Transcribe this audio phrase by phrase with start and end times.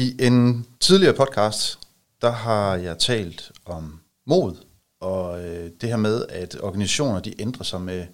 [0.00, 1.78] I en tidligere podcast,
[2.22, 4.54] der har jeg talt om mod,
[5.00, 8.06] og øh, det her med, at organisationer de ændrer sig med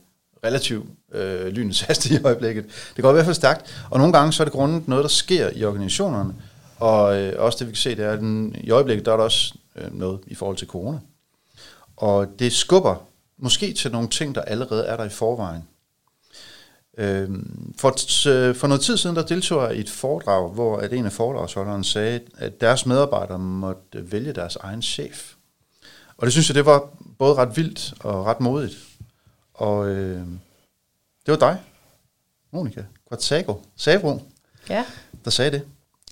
[0.44, 2.64] relativt øh, lynets hastighed i øjeblikket.
[2.96, 5.08] Det går i hvert fald stærkt, og nogle gange så er det grundet noget, der
[5.08, 6.34] sker i organisationerne,
[6.78, 9.16] og øh, også det vi kan se, det er, at den, i øjeblikket der er
[9.16, 10.98] der også øh, noget i forhold til corona.
[11.96, 13.06] Og det skubber
[13.38, 15.62] måske til nogle ting, der allerede er der i forvejen.
[16.98, 17.28] Øh,
[17.78, 17.90] for,
[18.54, 21.84] for noget tid siden, der deltog jeg i et foredrag, hvor at en af foredragsholderne
[21.84, 25.32] sagde, at deres medarbejdere måtte vælge deres egen chef.
[26.16, 28.76] Og det synes jeg, det var både ret vildt og ret modigt.
[29.54, 30.26] Og øh,
[31.26, 31.62] det var dig,
[32.52, 34.22] Monika Quatsago, Savro,
[34.68, 34.84] ja.
[35.24, 35.62] der sagde det.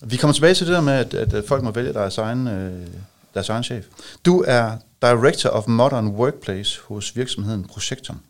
[0.02, 2.86] Vi kommer tilbage til det der med, at, at folk må vælge deres egen, øh,
[3.34, 3.86] deres egen chef.
[4.24, 8.20] Du er Director of Modern Workplace hos virksomheden Projektum.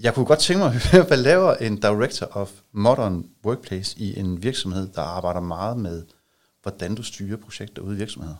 [0.00, 4.18] Jeg kunne godt tænke mig at høre, hvad laver en Director of Modern Workplace i
[4.18, 6.02] en virksomhed, der arbejder meget med,
[6.62, 8.36] hvordan du styrer projekter ude i virksomheder?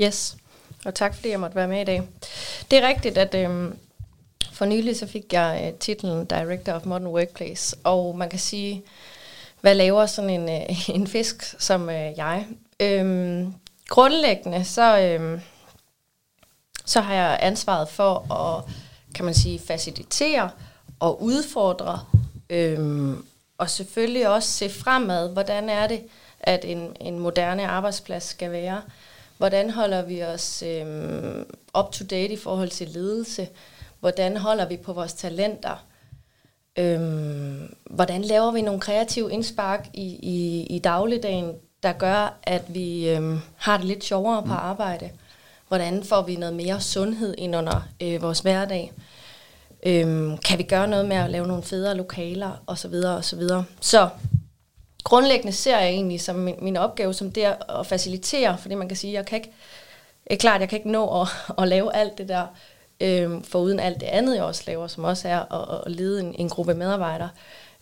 [0.00, 0.36] Yes,
[0.84, 2.08] og tak fordi jeg måtte være med i dag.
[2.70, 3.78] Det er rigtigt, at øhm,
[4.52, 8.82] for nylig så fik jeg øh, titlen Director of Modern Workplace, og man kan sige,
[9.60, 12.46] hvad laver sådan en, øh, en fisk som øh, jeg?
[12.80, 13.54] Øhm,
[13.88, 15.40] grundlæggende så, øhm,
[16.84, 18.64] så har jeg ansvaret for at
[19.16, 20.50] kan man sige, facilitere
[21.00, 22.00] og udfordre,
[22.50, 23.24] øhm,
[23.58, 26.02] og selvfølgelig også se fremad, hvordan er det,
[26.40, 28.82] at en, en moderne arbejdsplads skal være.
[29.38, 31.46] Hvordan holder vi os øhm,
[31.78, 33.48] up to date i forhold til ledelse?
[34.00, 35.84] Hvordan holder vi på vores talenter?
[36.78, 43.08] Øhm, hvordan laver vi nogle kreative indspark i, i, i dagligdagen, der gør, at vi
[43.08, 44.52] øhm, har det lidt sjovere på mm.
[44.52, 45.10] arbejde?
[45.68, 48.92] Hvordan får vi noget mere sundhed ind under øh, vores hverdag?
[49.86, 52.94] Øhm, kan vi gøre noget med at lave nogle federe lokaler osv.
[52.94, 53.42] osv.
[53.80, 54.08] Så
[55.04, 58.96] grundlæggende ser jeg egentlig som min, min opgave som det at facilitere, fordi man kan
[58.96, 59.52] sige, jeg kan ikke,
[60.26, 61.28] er klart, jeg kan ikke nå at,
[61.62, 62.46] at lave alt det der,
[63.00, 66.20] øhm, for uden alt det andet, jeg også laver, som også er at, at lede
[66.20, 67.28] en, en gruppe medarbejdere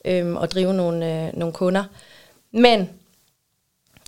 [0.04, 1.84] øhm, og drive nogle, øh, nogle kunder.
[2.50, 2.90] Men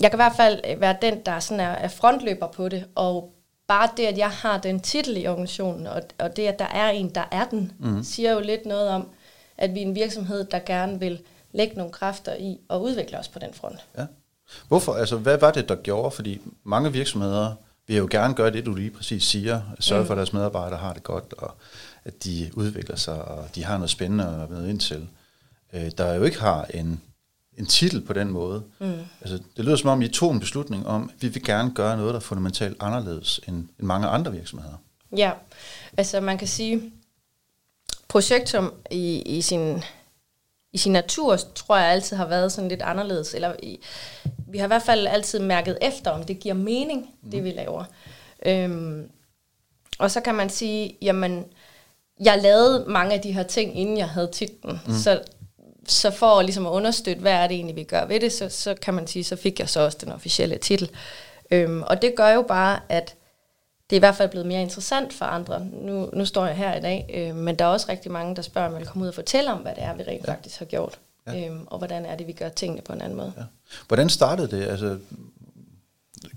[0.00, 3.35] jeg kan i hvert fald være den, der sådan er, er frontløber på det, og
[3.68, 6.90] bare det, at jeg har den titel i organisationen, og, og det, at der er
[6.90, 8.02] en, der er den, mm.
[8.02, 9.08] siger jo lidt noget om,
[9.58, 11.20] at vi er en virksomhed, der gerne vil
[11.52, 13.86] lægge nogle kræfter i og udvikle os på den front.
[13.98, 14.06] Ja.
[14.68, 14.94] Hvorfor?
[14.94, 16.10] Altså, hvad var det, der gjorde?
[16.10, 17.54] Fordi mange virksomheder
[17.86, 19.60] vil jo gerne gøre det, du lige præcis siger.
[19.80, 20.06] Sørge mm.
[20.06, 21.54] for, at deres medarbejdere har det godt, og
[22.04, 25.08] at de udvikler sig, og de har noget spændende at være ind til.
[25.72, 27.00] Øh, der jo ikke har en
[27.58, 28.62] en titel på den måde.
[28.78, 28.92] Mm.
[29.20, 31.96] Altså, det lyder som om, I tog en beslutning om, at vi vil gerne gøre
[31.96, 34.74] noget, der er fundamentalt anderledes end, end mange andre virksomheder.
[35.16, 35.32] Ja,
[35.96, 36.92] altså man kan sige,
[38.08, 39.82] projektum i, i sin
[40.76, 43.34] i sin natur, tror jeg altid har været sådan lidt anderledes.
[43.34, 43.80] Eller i,
[44.48, 47.30] vi har i hvert fald altid mærket efter, om det giver mening, mm.
[47.30, 47.84] det vi laver.
[48.46, 49.10] Øhm,
[49.98, 51.44] og så kan man sige, jamen,
[52.20, 54.80] jeg lavede mange af de her ting, inden jeg havde titlen.
[54.86, 54.94] Mm.
[54.94, 55.22] Så
[55.88, 58.74] så for ligesom at understøtte, hvad er det egentlig, vi gør ved det, så, så
[58.74, 60.90] kan man sige, så fik jeg så også den officielle titel.
[61.50, 63.14] Øhm, og det gør jo bare, at
[63.90, 65.64] det er i hvert fald blevet mere interessant for andre.
[65.64, 68.42] Nu, nu står jeg her i dag, øh, men der er også rigtig mange, der
[68.42, 70.32] spørger, om jeg vil komme ud og fortælle om, hvad det er, vi rent ja.
[70.32, 70.98] faktisk har gjort.
[71.26, 71.46] Ja.
[71.46, 73.32] Øhm, og hvordan er det, vi gør tingene på en anden måde.
[73.36, 73.42] Ja.
[73.88, 74.66] Hvordan startede det?
[74.66, 74.98] Altså,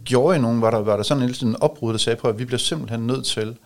[0.05, 2.39] gjorde I nogen, var der, var der sådan en, en opbrud, der sagde på, at
[2.39, 3.57] vi bliver simpelthen nødt til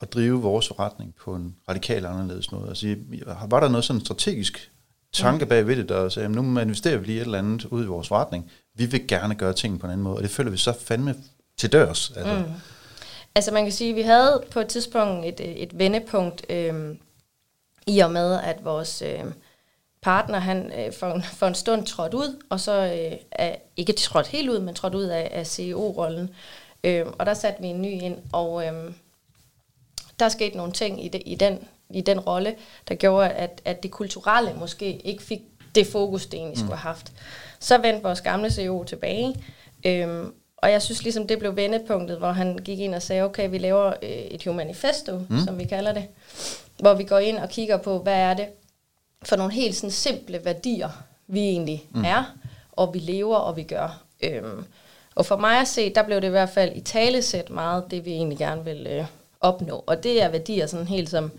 [0.00, 2.68] at drive vores forretning på en radikal anderledes måde?
[2.68, 2.96] Altså,
[3.46, 4.70] var der noget sådan strategisk
[5.14, 7.86] tanke bag ved det, der sagde, nu manifesterer vi lige et eller andet ud i
[7.86, 8.50] vores forretning.
[8.74, 11.14] Vi vil gerne gøre ting på en anden måde, og det føler vi så fandme
[11.56, 12.12] til dørs.
[12.16, 12.34] Altså.
[12.34, 12.52] Mm.
[13.34, 16.96] altså man kan sige, at vi havde på et tidspunkt et, øh, et vendepunkt, øh,
[17.86, 19.24] i og med, at vores øh,
[20.02, 24.26] partner, han øh, for, for en stund trådte ud, og så øh, er, ikke trådt
[24.26, 26.30] helt ud, men trådt ud af, af CEO-rollen.
[26.84, 28.92] Øh, og der satte vi en ny ind, og øh,
[30.18, 31.58] der skete nogle ting i, det, i den
[31.94, 32.54] i den rolle,
[32.88, 35.40] der gjorde, at, at det kulturelle måske ikke fik
[35.74, 36.78] det fokus, det egentlig skulle mm.
[36.78, 37.12] have haft.
[37.60, 39.44] Så vendte vores gamle CEO tilbage,
[39.86, 43.50] øhm, og jeg synes ligesom, det blev vendepunktet, hvor han gik ind og sagde, okay,
[43.50, 45.38] vi laver øh, et humanifesto, mm.
[45.46, 46.04] som vi kalder det,
[46.78, 48.46] hvor vi går ind og kigger på, hvad er det
[49.22, 50.88] for nogle helt sådan simple værdier,
[51.26, 52.04] vi egentlig mm.
[52.04, 52.34] er,
[52.72, 54.02] og vi lever, og vi gør.
[54.22, 54.64] Øhm,
[55.14, 58.04] Og for mig at se, der blev det i hvert fald i talesæt meget det,
[58.04, 59.04] vi egentlig gerne vil øh,
[59.40, 59.84] opnå.
[59.86, 61.30] Og det er værdier sådan helt som,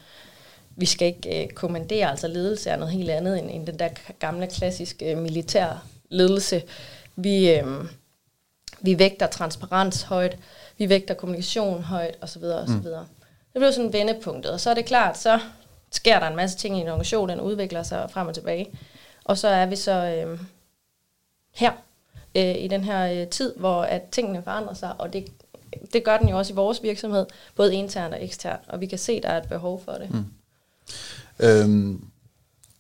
[0.76, 3.90] vi skal ikke øh, kommandere, altså ledelse er noget helt andet end, end den der
[4.20, 6.64] gamle klassiske øh, militær ledelse.
[7.16, 7.66] Vi, øh,
[8.82, 10.38] vi vægter transparens højt,
[10.78, 12.44] vi vægter kommunikation højt, osv.
[12.44, 12.74] osv.
[12.74, 12.84] Mm.
[13.54, 15.40] Det blev sådan vendepunktet, og så er det klart, så
[15.92, 18.68] sker der en masse ting i en organisation, den udvikler sig frem og tilbage.
[19.24, 20.40] Og så er vi så øh,
[21.54, 21.72] her,
[22.36, 25.28] øh, i den her øh, tid, hvor at tingene forandrer sig, og det,
[25.94, 27.26] det gør den jo også i vores virksomhed,
[27.56, 30.14] både internt og eksternt, og vi kan se, der er et behov for det.
[30.14, 30.26] Mm.
[31.40, 32.06] Øhm,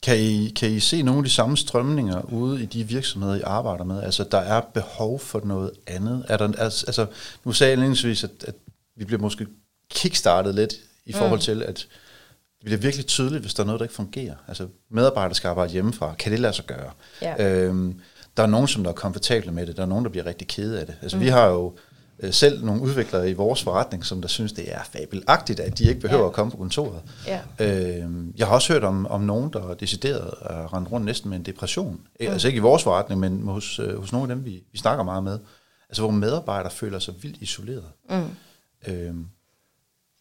[0.03, 3.41] kan, I, kan I se nogle af de samme strømninger ude i de virksomheder, I
[3.41, 4.03] arbejder med?
[4.03, 6.25] Altså, der er behov for noget andet?
[6.27, 7.05] Er der, altså,
[7.43, 8.55] nu sagde jeg indledningsvis, at, at
[8.95, 9.47] vi bliver måske
[9.89, 10.73] kickstartet lidt
[11.05, 11.43] i forhold mm.
[11.43, 11.87] til, at
[12.59, 14.35] det bliver virkelig tydeligt, hvis der er noget, der ikke fungerer.
[14.47, 16.15] Altså, medarbejdere skal arbejde hjemmefra.
[16.19, 16.91] Kan det lade sig gøre?
[17.21, 17.43] Ja.
[17.45, 17.99] Øhm,
[18.37, 19.77] der er nogen, som der er komfortable med det.
[19.77, 20.95] Der er nogen, der bliver rigtig kede af det.
[21.01, 21.23] Altså, mm.
[21.23, 21.75] vi har jo
[22.31, 26.01] selv nogle udviklere i vores forretning, som der synes, det er fabelagtigt, at de ikke
[26.01, 26.27] behøver ja.
[26.27, 27.01] at komme på kontoret.
[27.27, 27.39] Ja.
[27.59, 31.29] Øh, jeg har også hørt om, om nogen, der er decideret at rende rundt næsten
[31.29, 31.93] med en depression.
[31.93, 32.27] Mm.
[32.27, 35.03] Altså ikke i vores forretning, men hos, øh, hos nogle af dem, vi, vi snakker
[35.03, 35.39] meget med.
[35.89, 37.91] Altså hvor medarbejdere føler sig vildt isoleret.
[38.09, 38.29] Mm.
[38.87, 39.15] Øh,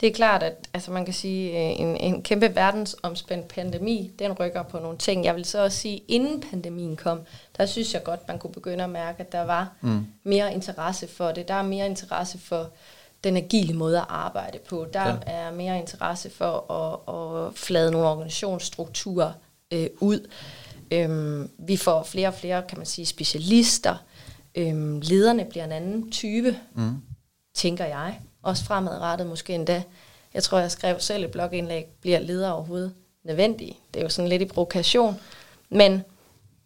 [0.00, 4.32] det er klart, at altså man kan sige, øh, en, en kæmpe verdensomspændt pandemi, den
[4.32, 5.24] rykker på nogle ting.
[5.24, 7.20] Jeg vil så også sige, inden pandemien kom,
[7.56, 10.06] der synes jeg godt, man kunne begynde at mærke, at der var mm.
[10.24, 11.48] mere interesse for det.
[11.48, 12.70] Der er mere interesse for
[13.24, 14.86] den agile måde at arbejde på.
[14.92, 15.16] Der ja.
[15.26, 19.32] er mere interesse for at, at flade nogle organisationsstrukturer
[19.72, 20.28] øh, ud.
[20.90, 23.96] Øhm, vi får flere og flere, kan man sige, specialister.
[24.54, 26.96] Øhm, lederne bliver en anden type, mm.
[27.54, 29.82] tænker jeg også fremadrettet måske endda.
[30.34, 32.94] Jeg tror, jeg skrev selv et blogindlæg, bliver leder overhovedet
[33.24, 33.80] nødvendig?
[33.94, 35.20] Det er jo sådan lidt i provokation.
[35.68, 36.02] Men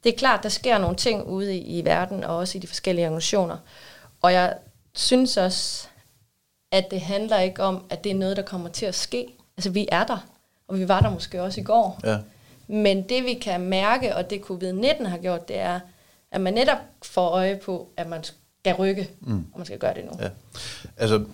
[0.05, 2.67] det er klart, der sker nogle ting ude i, i verden, og også i de
[2.67, 3.57] forskellige organisationer.
[4.23, 4.55] Og jeg
[4.95, 5.89] synes også,
[6.73, 9.27] at det handler ikke om, at det er noget, der kommer til at ske.
[9.57, 10.27] Altså, vi er der,
[10.69, 12.01] og vi var der måske også i går.
[12.05, 12.19] Ja.
[12.67, 15.81] Men det, vi kan mærke, og det covid-19 har gjort, det er,
[16.31, 19.47] at man netop får øje på, at man skal rykke, mm.
[19.53, 20.11] og man skal gøre det nu.
[20.21, 20.29] Ja.
[20.97, 21.25] Altså,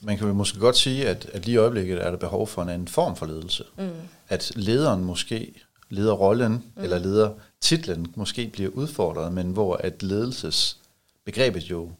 [0.00, 2.68] man kan måske godt sige, at, at lige i øjeblikket er der behov for en
[2.68, 3.64] anden form for ledelse.
[3.78, 3.90] Mm.
[4.28, 5.54] At lederen måske,
[5.88, 6.82] lederrollen mm.
[6.82, 11.90] eller ledertitlen måske bliver udfordret, men hvor at ledelsesbegrebet jo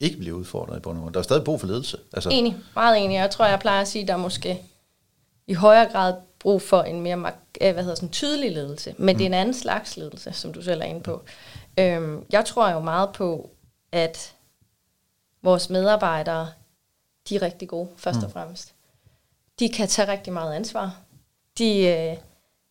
[0.00, 1.14] ikke bliver udfordret i bund og grund.
[1.14, 1.98] Der er stadig brug for ledelse.
[2.12, 2.28] Altså.
[2.32, 3.14] Enig, meget enig.
[3.14, 4.62] Jeg tror, jeg plejer at sige, at der er måske
[5.46, 7.16] i højere grad brug for en mere
[7.58, 9.18] hvad hedder sådan, tydelig ledelse, men mm.
[9.18, 11.22] det er en anden slags ledelse, som du selv er inde på.
[11.78, 13.50] Øhm, jeg tror jo meget på,
[13.92, 14.34] at
[15.42, 16.48] vores medarbejdere
[17.28, 18.24] de er rigtig gode, først mm.
[18.24, 18.74] og fremmest.
[19.58, 20.96] De kan tage rigtig meget ansvar.
[21.58, 22.16] De øh,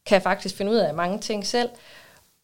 [0.05, 1.69] kan faktisk finde ud af mange ting selv.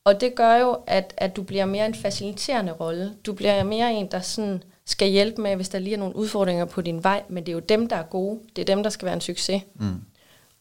[0.04, 3.16] Og det gør jo, at, at du bliver mere en faciliterende rolle.
[3.26, 6.66] Du bliver mere en, der sådan skal hjælpe med, hvis der lige er nogle udfordringer
[6.66, 8.40] på din vej, men det er jo dem, der er gode.
[8.56, 9.64] Det er dem, der skal være en succes.
[9.76, 10.02] Mm.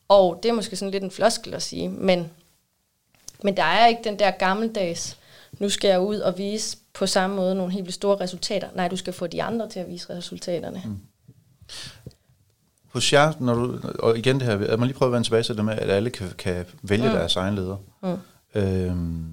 [0.08, 2.30] Og det er måske sådan lidt en floskel at sige, men,
[3.42, 5.18] men der er ikke den der gammeldags,
[5.52, 8.68] nu skal jeg ud og vise på samme måde nogle helt store resultater.
[8.74, 10.82] Nej, du skal få de andre til at vise resultaterne.
[10.84, 10.98] Mm.
[12.88, 15.42] Hos jer, når du, og igen det her, jeg må lige prøve at vende tilbage
[15.42, 17.12] til det med, at alle kan, kan vælge mm.
[17.12, 17.76] deres egen leder.
[18.02, 18.60] Mm.
[18.60, 19.26] Øhm,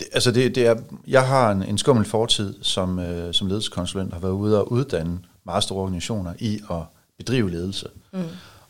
[0.00, 4.12] det, altså det, det er, jeg har en, en skummel fortid som, øh, som ledelseskonsulent,
[4.12, 6.82] har været ude og uddanne meget store organisationer i at
[7.18, 7.88] bedrive ledelse.
[8.12, 8.22] Mm.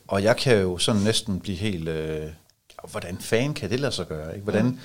[0.09, 2.27] Og jeg kan jo sådan næsten blive helt, øh,
[2.91, 4.35] hvordan fan kan det lade sig gøre?
[4.35, 4.45] Ikke?
[4.45, 4.79] Hvordan mm.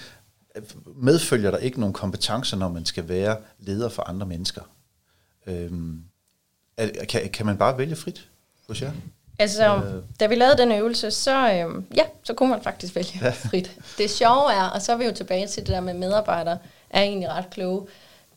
[0.95, 4.61] medfølger der ikke nogen kompetencer, når man skal være leder for andre mennesker?
[5.47, 6.03] Øhm,
[6.79, 8.27] er, kan, kan man bare vælge frit
[8.67, 8.91] hos jer?
[9.39, 10.03] Altså, øh.
[10.19, 13.31] da vi lavede den øvelse, så, øh, ja, så kunne man faktisk vælge ja.
[13.49, 13.77] frit.
[13.97, 16.57] Det sjove er, og så er vi jo tilbage til det der med medarbejdere,
[16.89, 17.87] er egentlig ret kloge,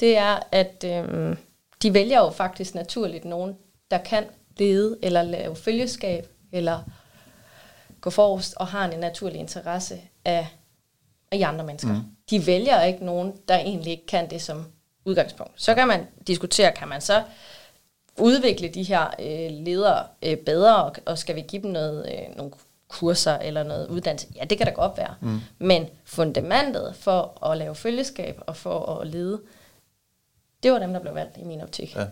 [0.00, 1.36] det er, at øh,
[1.82, 3.56] de vælger jo faktisk naturligt nogen,
[3.90, 4.24] der kan
[4.58, 6.80] lede, eller lave følgeskab, eller
[8.00, 10.46] gå forrest, og har en naturlig interesse af,
[11.32, 11.92] af andre mennesker.
[11.92, 12.00] Mm.
[12.30, 14.64] De vælger ikke nogen, der egentlig ikke kan det som
[15.04, 15.52] udgangspunkt.
[15.56, 17.22] Så kan man diskutere, kan man så
[18.18, 22.36] udvikle de her øh, ledere øh, bedre, og, og skal vi give dem noget, øh,
[22.36, 22.52] nogle
[22.88, 24.26] kurser eller noget uddannelse?
[24.36, 25.14] Ja, det kan da godt være.
[25.20, 25.40] Mm.
[25.58, 29.40] Men fundamentet for at lave følgeskab og for at lede,
[30.62, 31.96] det var dem, der blev valgt i min optik.
[31.96, 32.06] Ja.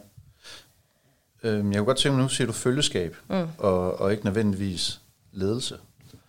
[1.42, 3.48] Øhm, jeg kunne godt tænke mig, nu siger du følgeskab, mm.
[3.58, 5.00] og, og ikke nødvendigvis
[5.32, 5.76] ledelse.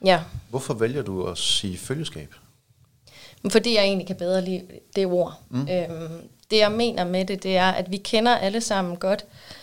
[0.05, 0.23] Ja.
[0.49, 2.33] Hvorfor vælger du at sige følgeskab?
[3.51, 4.63] Fordi jeg egentlig kan bedre lide
[4.95, 5.39] det ord.
[5.49, 5.61] Mm.
[5.61, 9.60] Øhm, det jeg mener med det, det er, at vi kender alle sammen godt øh,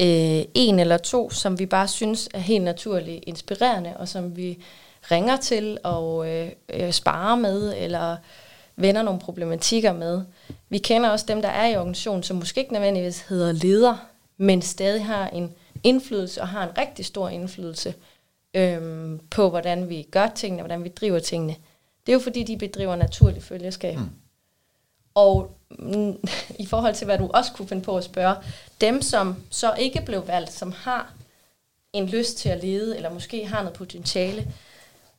[0.00, 4.58] Øh, en eller to, som vi bare synes er helt naturligt inspirerende, og som vi
[5.10, 8.16] ringer til og øh, øh, sparer med, eller
[8.76, 10.22] vender nogle problematikker med.
[10.68, 13.96] Vi kender også dem, der er i organisationen, som måske ikke nødvendigvis hedder leder,
[14.36, 15.52] men stadig har en
[15.84, 17.94] indflydelse og har en rigtig stor indflydelse
[18.54, 21.56] øhm, på, hvordan vi gør tingene, hvordan vi driver tingene.
[22.06, 23.98] Det er jo fordi, de bedriver naturlig følgeskab.
[23.98, 24.08] Mm.
[25.14, 26.16] Og mm,
[26.64, 28.36] i forhold til, hvad du også kunne finde på at spørge,
[28.80, 31.12] dem som så ikke blev valgt, som har
[31.92, 34.52] en lyst til at lede, eller måske har noget potentiale,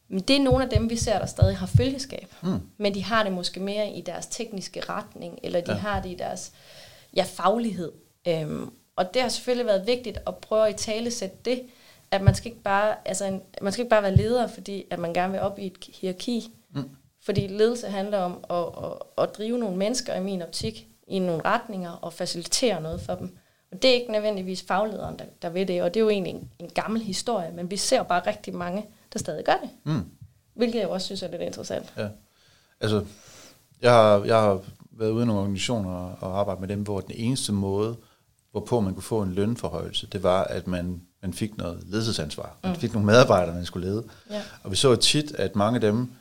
[0.07, 2.33] men det er nogle af dem, vi ser, der stadig har følgeskab.
[2.41, 2.59] Mm.
[2.77, 5.77] Men de har det måske mere i deres tekniske retning, eller de ja.
[5.77, 6.51] har det i deres
[7.15, 7.91] ja, faglighed.
[8.27, 11.61] Øhm, og det har selvfølgelig været vigtigt at prøve at i tale sætte det,
[12.11, 14.99] at man skal ikke bare, altså en, man skal ikke bare være leder, fordi at
[14.99, 16.51] man gerne vil op i et hierarki.
[17.25, 21.41] Fordi ledelse handler om at, at, at drive nogle mennesker i min optik i nogle
[21.45, 23.37] retninger og facilitere noget for dem.
[23.71, 26.33] Og det er ikke nødvendigvis faglederen, der, der ved det, og det er jo egentlig
[26.33, 29.69] en, en gammel historie, men vi ser bare rigtig mange, der stadig gør det.
[29.83, 30.05] Mm.
[30.53, 31.93] Hvilket jeg også synes er lidt interessant.
[31.97, 32.07] Ja.
[32.81, 33.05] Altså,
[33.81, 34.59] jeg har, jeg har
[34.91, 37.95] været ude i nogle organisationer og arbejdet med dem, hvor den eneste måde,
[38.51, 42.57] hvorpå man kunne få en lønforhøjelse, det var, at man, man fik noget ledelsesansvar.
[42.63, 42.79] Man mm.
[42.79, 44.03] fik nogle medarbejdere, man skulle lede.
[44.29, 44.41] Ja.
[44.63, 46.11] Og vi så tit, at mange af dem,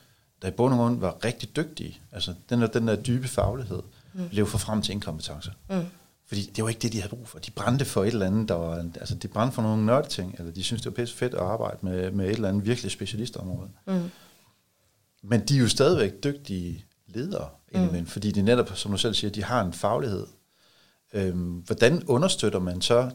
[0.42, 3.82] der i bund og grund var rigtig dygtige, altså den der, den der dybe faglighed,
[4.14, 4.28] mm.
[4.28, 5.52] blev for frem til inkompetence.
[5.70, 5.84] Mm.
[6.26, 7.38] Fordi det var ikke det, de havde brug for.
[7.38, 10.52] De brændte for et eller andet, der var, altså de brændte for nogle nørdeting, eller
[10.52, 13.70] de synes det var pisse fedt at arbejde med, med et eller andet virkelig specialistområde.
[13.86, 14.10] Mm.
[15.22, 18.06] Men de er jo stadigvæk dygtige ledere, mm.
[18.06, 20.26] fordi de netop, som du selv siger, de har en faglighed.
[21.12, 23.10] Øhm, hvordan understøtter man så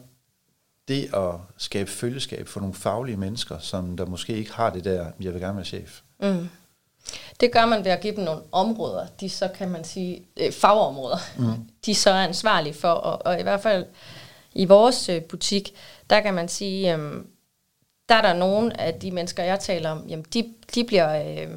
[0.88, 5.10] det at skabe følgeskab for nogle faglige mennesker, som der måske ikke har det der,
[5.20, 6.00] jeg vil gerne være chef?
[6.22, 6.48] Mm.
[7.40, 10.52] Det gør man ved at give dem nogle områder, de så kan man sige, øh,
[10.52, 11.68] fagområder, mm.
[11.86, 13.86] de så er ansvarlige for, og, og i hvert fald
[14.54, 15.74] i vores øh, butik,
[16.10, 17.24] der kan man sige, øh,
[18.08, 21.48] der er der nogle af de mennesker, jeg taler om, jamen de, de bliver, øh,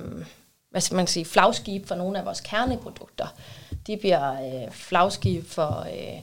[0.70, 3.28] hvad skal man sige, flagskib for nogle af vores kerneprodukter.
[3.88, 6.22] De bliver øh, flagskib for, øh,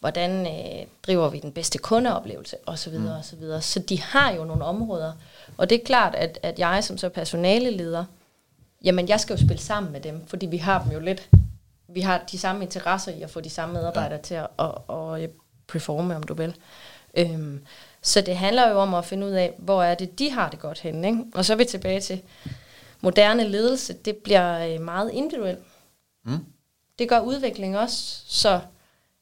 [0.00, 2.98] hvordan øh, driver vi den bedste kundeoplevelse, osv.
[2.98, 3.06] Mm.
[3.06, 3.60] osv.
[3.60, 5.12] Så de har jo nogle områder,
[5.56, 8.04] og det er klart, at, at jeg som så personaleleder,
[8.84, 11.30] jamen jeg skal jo spille sammen med dem, fordi vi har dem jo lidt,
[11.88, 14.22] vi har de samme interesser i at få de samme medarbejdere ja.
[14.22, 15.30] til at, at, at, at
[15.66, 16.56] performe, om du vil.
[17.16, 17.60] Øhm,
[18.02, 20.58] så det handler jo om at finde ud af, hvor er det, de har det
[20.58, 21.08] godt henne.
[21.08, 21.24] Ikke?
[21.34, 22.22] Og så er vi tilbage til
[23.00, 23.92] moderne ledelse.
[23.92, 25.64] Det bliver øh, meget individuelt.
[26.24, 26.44] Mm.
[26.98, 28.60] Det gør udvikling også, så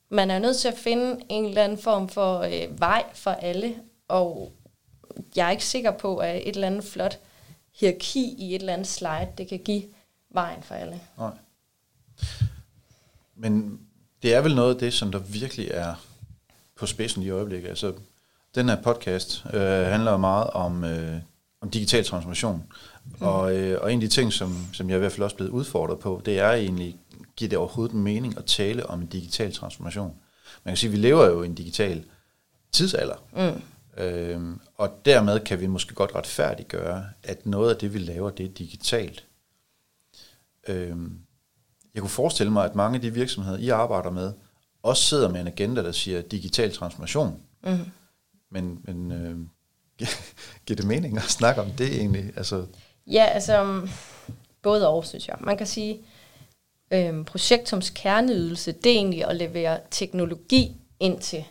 [0.09, 3.75] man er nødt til at finde en eller anden form for øh, vej for alle,
[4.09, 4.53] og
[5.37, 7.19] jeg er ikke sikker på, at et eller andet flot
[7.75, 9.83] hierarki i et eller andet slide, det kan give
[10.31, 11.01] vejen for alle.
[11.19, 11.31] Nej.
[13.37, 13.81] Men
[14.23, 15.95] det er vel noget af det, som der virkelig er
[16.77, 17.69] på spidsen i øjeblikket.
[17.69, 17.93] Altså,
[18.55, 21.21] den her podcast øh, handler meget om, øh,
[21.61, 22.65] om digital transformation.
[23.05, 23.27] Mm.
[23.27, 25.51] Og, øh, og en af de ting, som, som jeg i hvert fald også blevet
[25.51, 26.97] udfordret på, det er egentlig,
[27.37, 30.15] giver det overhovedet mening at tale om en digital transformation?
[30.65, 32.05] Man kan sige, at vi lever jo i en digital
[32.73, 33.17] tidsalder.
[33.33, 33.63] Mm.
[33.97, 38.47] Øhm, og dermed kan vi måske godt retfærdiggøre, at noget af det, vi laver, det
[38.47, 39.27] er digitalt.
[40.69, 41.19] Øhm,
[41.95, 44.33] jeg kunne forestille mig, at mange af de virksomheder, I arbejder med,
[44.83, 47.43] også sidder med en agenda, der siger digital transformation.
[47.65, 47.79] Mm.
[48.51, 49.39] Men, men øh,
[50.67, 52.33] giver det mening at snakke om det egentlig?
[52.37, 52.67] Altså,
[53.07, 53.89] ja, altså um,
[54.63, 55.37] både og, synes jeg.
[55.41, 56.01] Man kan sige,
[56.91, 61.45] øh, projektums kerneydelse, det er egentlig at levere teknologi ind til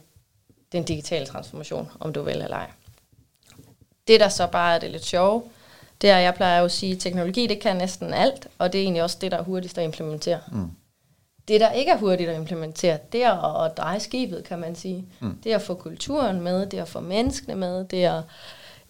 [0.74, 2.72] den digitale transformation, om du vil eller ej.
[4.08, 5.44] Det, der så bare er det lidt sjove,
[6.02, 8.80] det er, jeg plejer jo at sige, at teknologi, det kan næsten alt, og det
[8.80, 10.40] er egentlig også det, der er hurtigst at implementere.
[10.52, 10.72] Mm.
[11.48, 14.76] Det, der ikke er hurtigt at implementere, det er at, at dreje skibet, kan man
[14.76, 15.06] sige.
[15.20, 15.38] Mm.
[15.44, 18.24] Det er at få kulturen med, det er at få menneskene med, det er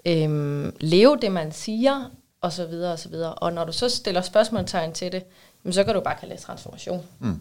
[0.06, 2.12] at øhm, leve det, man siger,
[2.42, 3.34] og så videre, og så videre.
[3.34, 5.24] Og når du så stiller spørgsmålstegn til det,
[5.72, 7.06] så kan du bare kalde det transformation.
[7.20, 7.40] Mm.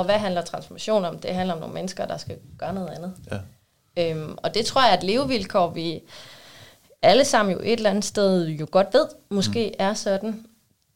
[0.00, 1.18] Og hvad handler transformation om?
[1.18, 3.14] Det handler om nogle mennesker, der skal gøre noget andet.
[3.30, 3.38] Ja.
[4.10, 6.00] Øhm, og det tror jeg er et levevilkår, vi
[7.02, 9.74] alle sammen jo et eller andet sted jo godt ved, måske mm.
[9.78, 10.46] er sådan.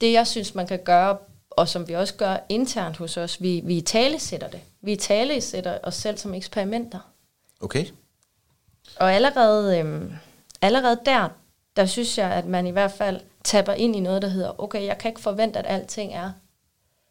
[0.00, 1.18] Det jeg synes, man kan gøre,
[1.50, 4.60] og som vi også gør internt hos os, vi, vi tale sætter det.
[4.80, 6.98] Vi tale sætter os selv som eksperimenter.
[7.60, 7.86] Okay.
[8.96, 10.12] Og allerede, øhm,
[10.62, 11.28] allerede der,
[11.76, 14.86] der synes jeg, at man i hvert fald tapper ind i noget, der hedder, okay,
[14.86, 16.32] jeg kan ikke forvente, at alting er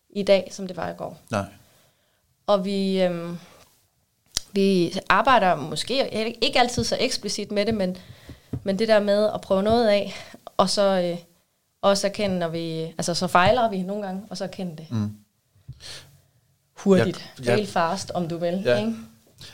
[0.09, 1.17] i dag, som det var i går.
[1.31, 1.45] Nej.
[2.47, 3.37] Og vi, øhm,
[4.53, 6.09] vi arbejder måske
[6.41, 7.97] ikke altid så eksplicit med det, men,
[8.63, 10.13] men det der med at prøve noget af,
[10.57, 11.17] og så øh,
[11.81, 14.91] også erkende, når vi, altså så fejler vi nogle gange, og så erkende det.
[14.91, 15.11] Mm.
[16.77, 17.63] Hurtigt, ja, ja.
[17.63, 18.61] fast, om du vil.
[18.65, 18.79] Ja.
[18.79, 18.93] Ikke?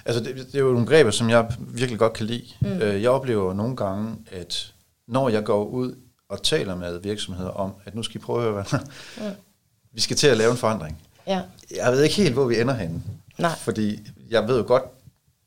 [0.05, 2.45] Altså det, det er jo nogle greb, som jeg virkelig godt kan lide.
[2.61, 2.67] Mm.
[2.67, 4.73] Øh, jeg oplever nogle gange, at
[5.07, 5.95] når jeg går ud
[6.29, 8.79] og taler med virksomheder om, at nu skal I prøve at høre,
[9.17, 9.35] mm
[9.93, 11.01] vi skal til at lave en forandring.
[11.29, 11.41] Ja.
[11.75, 13.03] Jeg ved ikke helt, hvor vi ender henne.
[13.37, 13.55] Nej.
[13.57, 14.83] Fordi jeg ved jo godt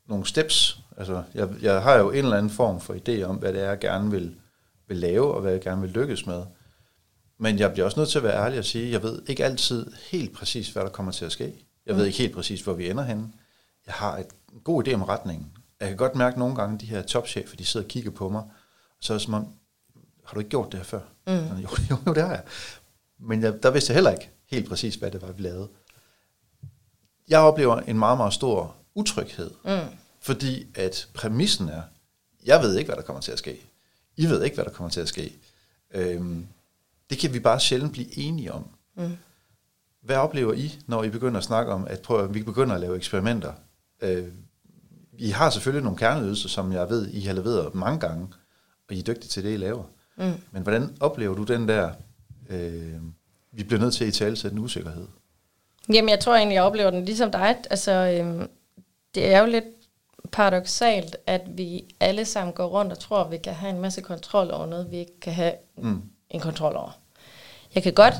[0.07, 0.79] nogle steps.
[0.97, 3.69] Altså, jeg, jeg har jo en eller anden form for idé om, hvad det er,
[3.69, 4.35] jeg gerne vil,
[4.87, 6.43] vil lave, og hvad jeg gerne vil lykkes med.
[7.37, 9.45] Men jeg bliver også nødt til at være ærlig og sige, at jeg ved ikke
[9.45, 11.53] altid helt præcis, hvad der kommer til at ske.
[11.85, 13.31] Jeg ved ikke helt præcis, hvor vi ender henne.
[13.85, 15.51] Jeg har et, en god idé om retningen.
[15.79, 18.29] Jeg kan godt mærke nogle gange, at de her topchefer, de sidder og kigger på
[18.29, 18.49] mig, og
[19.01, 19.47] så er det som om,
[20.25, 20.99] har du ikke gjort det her før?
[21.27, 21.33] Mm.
[21.33, 22.43] Jo, jo, jo, det har jeg.
[23.23, 25.67] Men jeg, der vidste jeg heller ikke helt præcis, hvad det var, vi lavede.
[27.27, 29.95] Jeg oplever en meget, meget stor utryghed, mm.
[30.21, 31.81] fordi at præmissen er,
[32.45, 33.61] jeg ved ikke, hvad der kommer til at ske.
[34.17, 35.33] I ved ikke, hvad der kommer til at ske.
[35.93, 36.47] Øhm,
[37.09, 38.67] det kan vi bare sjældent blive enige om.
[38.95, 39.17] Mm.
[40.01, 42.81] Hvad oplever I, når I begynder at snakke om, at, prøv, at vi begynder at
[42.81, 43.53] lave eksperimenter?
[44.01, 44.27] Øh,
[45.17, 48.27] I har selvfølgelig nogle kerneydelser, som jeg ved, I har leveret mange gange,
[48.89, 49.83] og I er dygtige til det, I laver.
[50.17, 50.33] Mm.
[50.51, 51.93] Men hvordan oplever du den der,
[52.49, 53.01] øh,
[53.51, 55.07] vi bliver nødt til at i tale en usikkerhed?
[55.89, 57.57] Jamen, jeg tror egentlig, jeg oplever den ligesom dig.
[57.69, 58.49] Altså, øhm,
[59.15, 59.65] det er jo lidt
[60.31, 64.01] paradoxalt, at vi alle sammen går rundt og tror, at vi kan have en masse
[64.01, 66.01] kontrol over noget, vi ikke kan have mm.
[66.29, 66.97] en kontrol over.
[67.75, 68.13] Jeg kan godt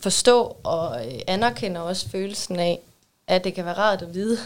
[0.00, 2.80] forstå og øh, anerkende også følelsen af,
[3.26, 4.38] at det kan være rart at vide,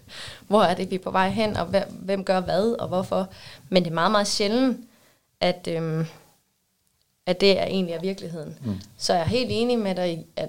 [0.48, 3.28] hvor er det, vi er på vej hen, og hvem gør hvad, og hvorfor.
[3.68, 4.88] Men det er meget, meget sjældent,
[5.40, 6.06] at, øhm,
[7.28, 8.58] at det er egentlig er virkeligheden.
[8.64, 8.80] Mm.
[8.98, 10.48] Så jeg er helt enig med dig i, at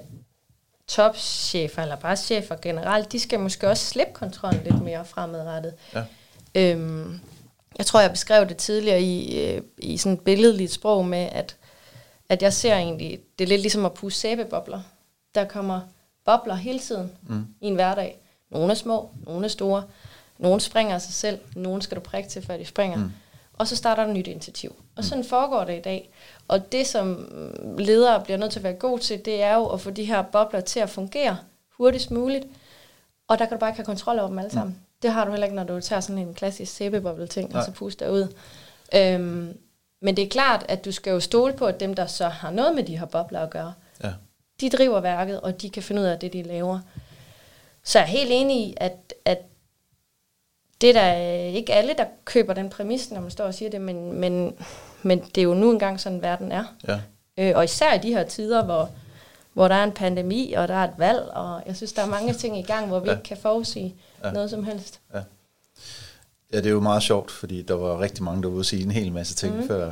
[0.88, 5.74] topchefer, eller bare chefer generelt, de skal måske også slippe kontrollen lidt mere fremadrettet.
[5.94, 6.04] Ja.
[6.54, 7.20] Øhm,
[7.78, 11.56] jeg tror, jeg beskrev det tidligere i, øh, i sådan et billedligt sprog med, at,
[12.28, 14.80] at jeg ser egentlig, det er lidt ligesom at pusse sæbebobler.
[15.34, 15.80] Der kommer
[16.24, 17.46] bobler hele tiden mm.
[17.60, 18.18] i en hverdag.
[18.50, 19.82] Nogle er små, nogle er store.
[20.38, 22.98] Nogle springer af sig selv, nogle skal du prikke til, før de springer.
[22.98, 23.12] Mm.
[23.60, 24.74] Og så starter der et nyt initiativ.
[24.96, 26.10] Og sådan foregår det i dag.
[26.48, 27.32] Og det, som
[27.78, 30.22] ledere bliver nødt til at være god til, det er jo at få de her
[30.22, 31.38] bobler til at fungere
[31.76, 32.46] hurtigst muligt.
[33.28, 34.74] Og der kan du bare ikke have kontrol over dem alle sammen.
[34.74, 34.80] Mm.
[35.02, 38.08] Det har du heller ikke, når du tager sådan en klassisk sæbeboble-ting, og så puster
[38.08, 38.34] ud.
[38.94, 39.58] Øhm,
[40.02, 42.50] men det er klart, at du skal jo stole på, at dem, der så har
[42.50, 43.72] noget med de her bobler at gøre,
[44.04, 44.12] ja.
[44.60, 46.80] de driver værket, og de kan finde ud af det, de laver.
[47.84, 49.38] Så jeg er helt enig i, at, at
[50.80, 51.12] det er der
[51.46, 54.54] ikke alle, der køber den præmis, når man står og siger det, men, men,
[55.02, 56.64] men det er jo nu engang sådan, verden er.
[56.88, 57.00] Ja.
[57.38, 58.90] Øh, og især i de her tider, hvor,
[59.52, 62.06] hvor der er en pandemi, og der er et valg, og jeg synes, der er
[62.06, 63.14] mange ting i gang, hvor vi ja.
[63.14, 64.32] ikke kan forudsige ja.
[64.32, 65.00] noget som helst.
[65.14, 65.20] Ja.
[66.52, 68.82] ja, det er jo meget sjovt, fordi der var rigtig mange, der var ude sige
[68.82, 69.66] en hel masse ting mm.
[69.66, 69.90] før.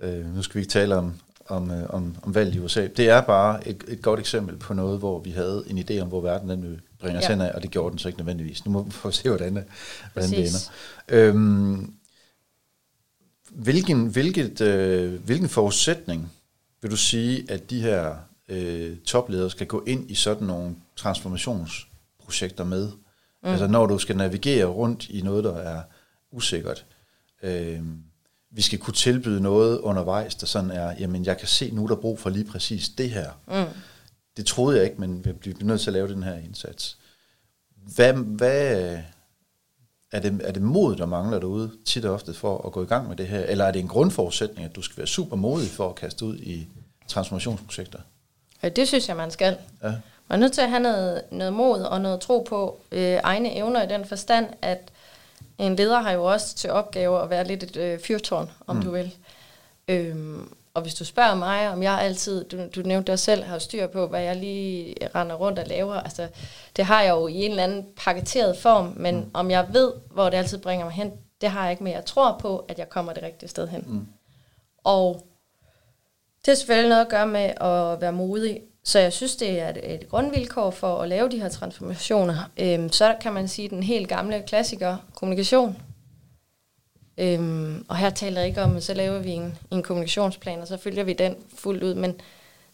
[0.00, 1.14] Øh, nu skal vi ikke tale om,
[1.48, 2.86] om, øh, om, om valg i USA.
[2.86, 6.08] Det er bare et, et godt eksempel på noget, hvor vi havde en idé om,
[6.08, 7.44] hvor verden den vil bringe os ja.
[7.44, 8.64] af, og det gjorde den så ikke nødvendigvis.
[8.64, 9.64] Nu må vi få se, hvordan
[10.12, 10.70] hvordan det ender.
[11.08, 11.94] Øhm,
[13.50, 16.32] hvilken, hvilket, øh, hvilken forudsætning
[16.82, 18.16] vil du sige, at de her
[18.48, 22.88] øh, topledere skal gå ind i sådan nogle transformationsprojekter med?
[23.42, 23.48] Mm.
[23.48, 25.82] Altså når du skal navigere rundt i noget, der er
[26.32, 26.86] usikkert.
[27.42, 27.80] Øh,
[28.50, 31.96] vi skal kunne tilbyde noget undervejs, der sådan er, jamen jeg kan se nu, der
[31.96, 33.30] er brug for lige præcis det her.
[33.48, 33.78] Mm.
[34.38, 36.96] Det troede jeg ikke, men vi bliver nødt til at lave den her indsats.
[37.76, 38.98] Hvad, hvad
[40.12, 42.86] er, det, er det mod, der mangler derude tit og ofte for at gå i
[42.86, 43.40] gang med det her?
[43.40, 46.38] Eller er det en grundforudsætning, at du skal være super modig for at kaste ud
[46.38, 46.68] i
[47.08, 47.98] transformationsprojekter?
[48.62, 49.56] Ja, det synes jeg, man skal.
[49.82, 49.88] Ja.
[50.28, 53.56] Man er nødt til at have noget, noget mod og noget tro på øh, egne
[53.56, 54.92] evner i den forstand, at
[55.58, 58.82] en leder har jo også til opgave at være lidt et øh, fyrtårn, om mm.
[58.82, 59.14] du vil.
[59.88, 63.58] Øhm, og hvis du spørger mig, om jeg altid, du, du nævnte dig selv, har
[63.58, 66.28] styr på, hvad jeg lige render rundt og laver, altså
[66.76, 69.30] det har jeg jo i en eller anden paketeret form, men mm.
[69.34, 72.04] om jeg ved, hvor det altid bringer mig hen, det har jeg ikke, men jeg
[72.04, 73.84] tror på, at jeg kommer det rigtige sted hen.
[73.86, 74.06] Mm.
[74.84, 75.26] Og
[76.38, 79.68] det har selvfølgelig noget at gøre med at være modig, så jeg synes, det er
[79.68, 82.50] et, et grundvilkår for at lave de her transformationer.
[82.56, 85.76] Øhm, så kan man sige, den helt gamle klassiker, kommunikation.
[87.18, 90.66] Øhm, og her taler jeg ikke om, at så laver vi en, en kommunikationsplan, og
[90.66, 91.94] så følger vi den fuldt ud.
[91.94, 92.20] Men,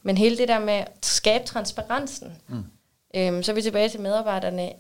[0.03, 2.65] men hele det der med at skabe transparensen, mm.
[3.17, 4.73] øhm, så er vi tilbage til medarbejderne,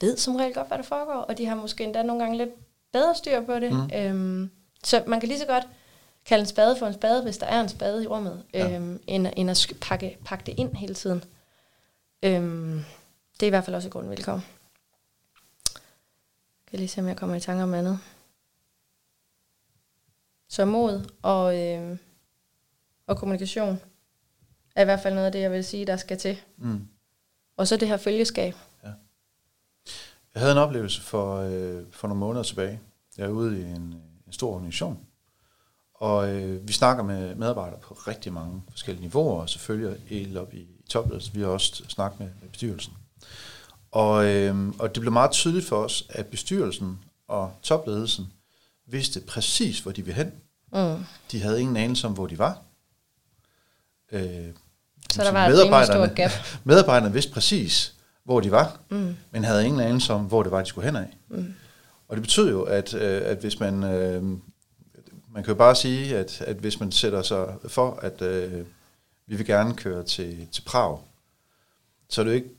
[0.00, 2.50] ved som regel godt, hvad der foregår, og de har måske endda nogle gange lidt
[2.92, 3.72] bedre styr på det.
[3.72, 3.90] Mm.
[3.94, 4.50] Øhm,
[4.84, 5.64] så man kan lige så godt
[6.24, 8.74] kalde en spade for en spade, hvis der er en spade i rummet, ja.
[8.74, 11.24] øhm, end, end at pakke, pakke det ind hele tiden.
[12.22, 12.84] Øhm,
[13.40, 14.32] det er i hvert fald også et grundvilkår.
[14.32, 14.42] Jeg
[16.70, 17.98] kan lige se, om jeg kommer i tanke om andet.
[20.56, 21.98] Så mod og, øh,
[23.06, 23.80] og kommunikation
[24.76, 26.38] er i hvert fald noget af det, jeg vil sige, der skal til.
[26.56, 26.88] Mm.
[27.56, 28.54] Og så det her følgeskab.
[28.84, 28.88] Ja.
[30.34, 32.80] Jeg havde en oplevelse for, øh, for nogle måneder tilbage.
[33.16, 34.98] Jeg er ude i en, en stor organisation,
[35.94, 40.54] Og øh, vi snakker med medarbejdere på rigtig mange forskellige niveauer, og selvfølgelig helt op
[40.54, 41.34] i, i topledelsen.
[41.34, 42.92] Vi har også snakket med, med bestyrelsen.
[43.90, 48.32] Og, øh, og det blev meget tydeligt for os, at bestyrelsen og topledelsen
[48.86, 50.32] vidste præcis, hvor de ville hen.
[50.72, 51.04] Mm.
[51.32, 52.62] De havde ingen anelse om, hvor de var.
[54.12, 54.20] Øh,
[55.10, 56.30] så der var et stort gap.
[56.64, 59.16] medarbejderne vidste præcis, hvor de var, mm.
[59.30, 61.16] men havde ingen anelse om, hvor det var, de skulle hen af.
[61.28, 61.54] Mm.
[62.08, 63.82] Og det betyder jo, at, øh, at hvis man...
[63.82, 64.22] Øh,
[65.36, 68.66] man kan jo bare sige, at, at hvis man sætter sig for, at øh,
[69.26, 71.00] vi vil gerne køre til, til Prag,
[72.08, 72.50] så er det jo ikke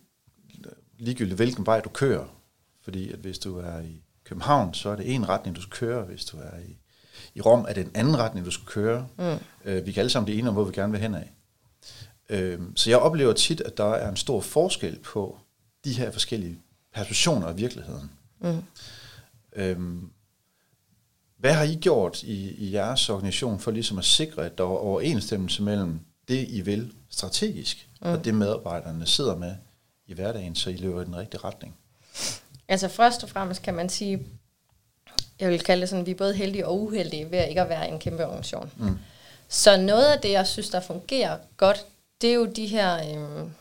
[0.97, 2.25] ligegyldigt, hvilken vej du kører.
[2.81, 6.03] Fordi at hvis du er i København, så er det en retning, du skal køre.
[6.03, 6.77] Hvis du er i,
[7.37, 9.07] i Rom, er det en anden retning, du skal køre.
[9.17, 9.37] Mm.
[9.65, 11.31] Øh, vi kan alle sammen blive enige om, hvor vi gerne vil hen af.
[12.29, 15.37] Øh, så jeg oplever tit, at der er en stor forskel på
[15.85, 16.59] de her forskellige
[16.93, 18.11] perceptioner af virkeligheden.
[18.39, 18.63] Mm.
[19.55, 20.09] Øhm,
[21.37, 24.67] hvad har I gjort i, i jeres organisation for ligesom at sikre, at der er
[24.67, 28.07] overensstemmelse mellem det, I vil strategisk, mm.
[28.07, 29.55] og det medarbejderne sidder med
[30.07, 31.75] i hverdagen, så I løber i den rigtige retning?
[32.67, 34.27] Altså først og fremmest kan man sige,
[35.39, 37.69] jeg vil kalde det sådan, vi er både heldige og uheldige ved at ikke at
[37.69, 38.71] være en kæmpe organisation.
[38.77, 38.99] Mm.
[39.47, 41.85] Så noget af det, jeg synes, der fungerer godt,
[42.21, 43.51] det er jo de her øhm,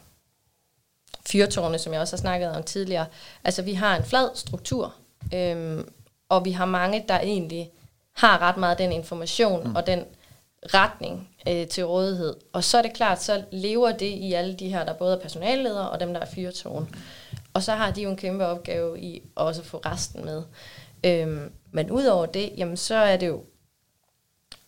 [1.26, 3.06] fyrtårne, som jeg også har snakket om tidligere.
[3.44, 4.94] Altså vi har en flad struktur,
[5.34, 5.88] øhm,
[6.28, 7.70] og vi har mange, der egentlig
[8.12, 9.76] har ret meget den information mm.
[9.76, 10.04] og den
[10.74, 12.34] retning øh, til rådighed.
[12.52, 15.20] Og så er det klart, så lever det i alle de her, der både er
[15.20, 16.88] personalledere og dem, der er fyrtårn.
[16.90, 16.98] Mm.
[17.54, 20.42] Og så har de jo en kæmpe opgave i også at få resten med.
[21.04, 23.44] Øhm, men udover det, jamen så er det jo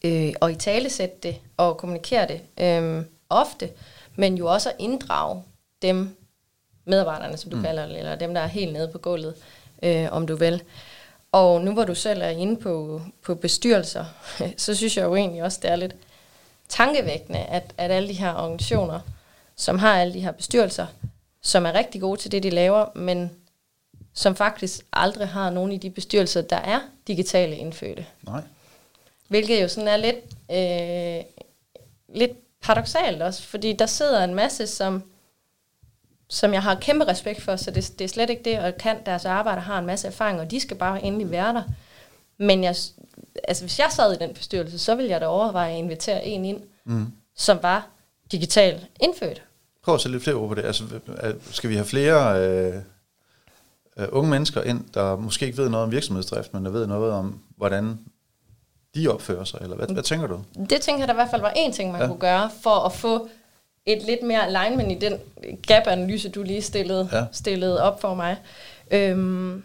[0.04, 3.70] øh, at i tale sætte det og kommunikere det øh, ofte,
[4.16, 5.42] men jo også at inddrage
[5.82, 6.16] dem,
[6.84, 7.62] medarbejderne, som du mm.
[7.62, 9.34] kalder det, eller dem, der er helt nede på gulvet,
[9.82, 10.62] øh, om du vil.
[11.32, 14.04] Og nu hvor du selv er inde på, på bestyrelser,
[14.56, 15.96] så synes jeg jo egentlig også, det er lidt
[16.68, 19.00] tankevækkende, at, at alle de her organisationer,
[19.56, 20.86] som har alle de her bestyrelser,
[21.42, 23.30] som er rigtig gode til det, de laver, men
[24.18, 28.06] som faktisk aldrig har nogen i de bestyrelser, der er digitale indfødte.
[28.22, 28.42] Nej.
[29.28, 30.16] Hvilket jo sådan er lidt,
[30.50, 31.44] øh,
[32.14, 35.02] lidt paradoxalt også, fordi der sidder en masse, som
[36.30, 38.96] som jeg har kæmpe respekt for, så det, det er slet ikke det, og kan
[39.06, 41.62] deres arbejde har en masse erfaring, og de skal bare endelig være der.
[42.38, 42.74] Men jeg,
[43.48, 46.44] altså, hvis jeg sad i den bestyrelse, så ville jeg da overveje at invitere en
[46.44, 47.06] ind, mm.
[47.36, 47.88] som var
[48.32, 49.42] digital indfødt.
[49.82, 50.64] Prøv at sætte lidt flere ord på det.
[50.64, 50.84] Altså,
[51.50, 52.82] skal vi have flere øh,
[53.98, 57.12] øh, unge mennesker ind, der måske ikke ved noget om virksomhedsdrift, men der ved noget
[57.12, 57.98] om, hvordan
[58.94, 60.40] de opfører sig, eller hvad, hvad tænker du?
[60.70, 62.06] Det tænker jeg der i hvert fald var en ting, man ja.
[62.06, 63.28] kunne gøre, for at få
[63.86, 65.18] et lidt mere alignment i den
[65.66, 67.24] gap-analyse, du lige stillede, ja.
[67.32, 68.36] stillede op for mig.
[68.90, 69.62] Øhm,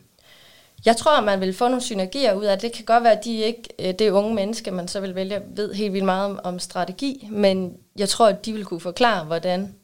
[0.85, 2.71] jeg tror, at man vil få nogle synergier ud af det.
[2.71, 5.73] Kan godt være, at de ikke, øh, det unge menneske, man så vil vælge, ved
[5.73, 9.75] helt vildt meget om, om strategi, men jeg tror, at de vil kunne forklare, hvordan...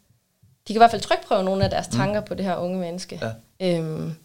[0.68, 1.98] De kan i hvert fald trykprøve nogle af deres mm.
[1.98, 2.26] tanker mm.
[2.26, 3.22] på det her unge menneske.
[3.60, 3.78] Ja.
[3.78, 4.16] Øhm,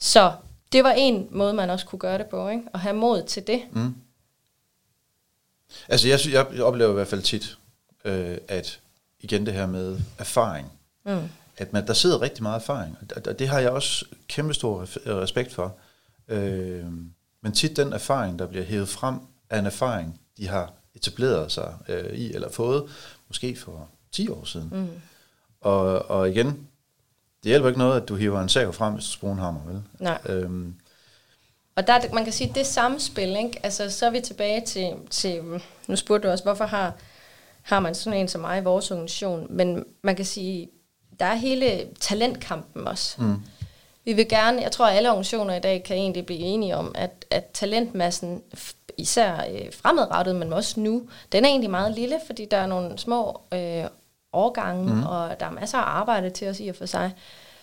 [0.00, 0.32] så
[0.72, 2.62] det var en måde, man også kunne gøre det på, ikke?
[2.74, 3.62] at have mod til det.
[3.72, 3.94] Mm.
[5.88, 7.58] Altså, jeg, jeg oplever i hvert fald tit,
[8.04, 8.80] øh, at
[9.20, 10.72] igen det her med erfaring.
[11.04, 11.28] Mm.
[11.56, 14.86] At man, der sidder rigtig meget erfaring, og det har jeg også kæmpe stor
[15.20, 15.76] respekt for.
[16.28, 16.84] Øh,
[17.42, 19.18] men tit den erfaring, der bliver hævet frem,
[19.50, 22.84] er en erfaring, de har etableret sig øh, i, eller fået,
[23.28, 24.68] måske for 10 år siden.
[24.72, 24.88] Mm.
[25.60, 26.68] Og, og igen,
[27.42, 29.60] det hjælper ikke noget, at du hiver en sav frem, hvis du bruger en hammer,
[29.66, 29.82] vel?
[29.98, 30.18] Nej.
[30.26, 30.74] Øhm.
[31.76, 33.60] Og der, man kan sige, det samspil, ikke?
[33.62, 35.42] Altså, så er vi tilbage til, til,
[35.88, 36.94] nu spurgte du også, hvorfor har
[37.62, 39.46] har man sådan en som mig i vores organisation.
[39.50, 40.68] Men man kan sige,
[41.20, 43.22] der er hele talentkampen også.
[43.22, 43.36] Mm.
[44.04, 46.92] Vi vil gerne, jeg tror at alle organisationer i dag kan egentlig blive enige om,
[46.94, 48.42] at, at talentmassen,
[48.96, 52.98] især øh, fremadrettet, men også nu, den er egentlig meget lille, fordi der er nogle
[52.98, 53.84] små øh,
[54.32, 55.02] årgange, mm.
[55.02, 57.14] og der er masser af arbejde til os i og for sig.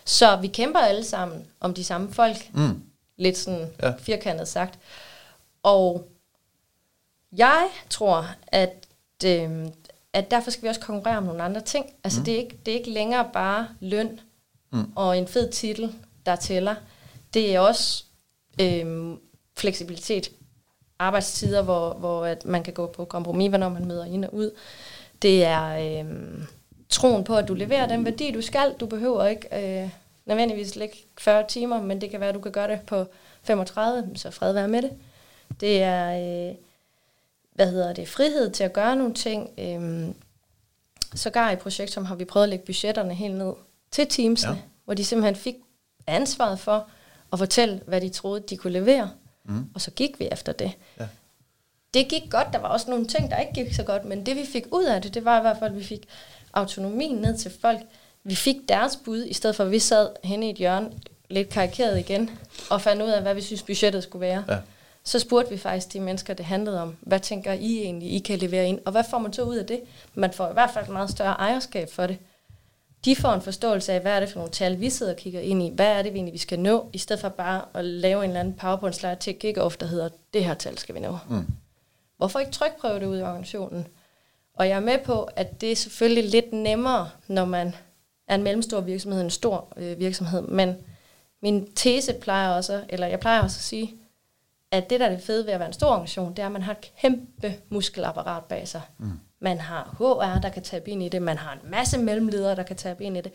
[0.06, 2.82] Så vi kæmper alle sammen om de samme folk, mm.
[3.18, 3.94] lidt sådan ja.
[4.00, 4.80] firkantet sagt.
[5.64, 6.08] Og
[7.32, 8.88] jeg tror, at
[9.26, 9.68] øh,
[10.18, 11.86] at derfor skal vi også konkurrere om nogle andre ting.
[12.04, 12.26] Altså mm.
[12.26, 14.20] det, er ikke, det er ikke længere bare løn
[14.72, 14.92] mm.
[14.96, 15.94] og en fed titel,
[16.26, 16.76] der tæller.
[17.34, 18.04] Det er også
[18.62, 19.20] øhm,
[19.58, 20.32] fleksibilitet,
[21.00, 24.52] arbejdstider, hvor, hvor at man kan gå på kompromis, når man møder ind og ud.
[25.22, 26.48] Det er øhm,
[26.90, 28.74] troen på, at du leverer den værdi, du skal.
[28.80, 29.90] Du behøver ikke øh,
[30.26, 33.06] nødvendigvis lægge 40 timer, men det kan være, at du kan gøre det på
[33.44, 34.92] 35, så fred være med det.
[35.60, 36.50] Det er...
[36.50, 36.56] Øh,
[37.58, 39.50] hvad hedder det, frihed til at gøre nogle ting.
[39.58, 40.16] Øhm,
[41.16, 43.54] sågar i projekt, som har vi prøvet at lægge budgetterne helt ned
[43.92, 44.62] til teamsene, ja.
[44.86, 45.56] hvor de simpelthen fik
[46.08, 46.88] ansvaret for
[47.34, 49.12] at fortælle, hvad de troede, de kunne levere.
[49.46, 49.70] Mm.
[49.74, 50.72] Og så gik vi efter det.
[51.00, 51.08] Ja.
[51.94, 52.48] det gik godt.
[52.54, 54.86] Der var også nogle ting, der ikke gik så godt, men det vi fik ud
[54.86, 56.08] af det, det var i hvert fald, at vi fik
[56.54, 57.80] autonomien ned til folk.
[58.24, 60.92] Vi fik deres bud, i stedet for at vi sad henne i et hjørne,
[61.30, 62.30] lidt karikeret igen,
[62.70, 64.44] og fandt ud af, hvad vi synes budgettet skulle være.
[64.50, 64.58] Ja.
[65.04, 68.40] Så spurgte vi faktisk de mennesker, det handlede om, hvad tænker I egentlig, I kan
[68.40, 69.80] levere ind, og hvad får man så ud af det?
[70.14, 72.18] Man får i hvert fald et meget større ejerskab for det.
[73.06, 75.40] De får en forståelse af, hvad er det for nogle tal, vi sidder og kigger
[75.40, 78.24] ind i, hvad er det egentlig, vi skal nå, i stedet for bare at lave
[78.24, 81.18] en eller anden PowerPoint-slide til kick-off, der hedder, det her tal skal vi nå.
[81.30, 81.46] Mm.
[82.18, 83.88] Hvorfor ikke trykprøve det ud i organisationen?
[84.58, 87.76] Og jeg er med på, at det er selvfølgelig lidt nemmere, når man
[88.28, 90.76] er en mellemstor virksomhed, en stor øh, virksomhed, men
[91.42, 93.96] min tese plejer også, eller jeg plejer også at sige,
[94.72, 96.52] at det, der er det fede ved at være en stor organisation, det er, at
[96.52, 98.82] man har et kæmpe muskelapparat bag sig.
[98.98, 99.12] Mm.
[99.40, 102.64] Man har HR, der kan tage ind i det, man har en masse mellemledere, der
[102.64, 103.32] kan tage ind i det,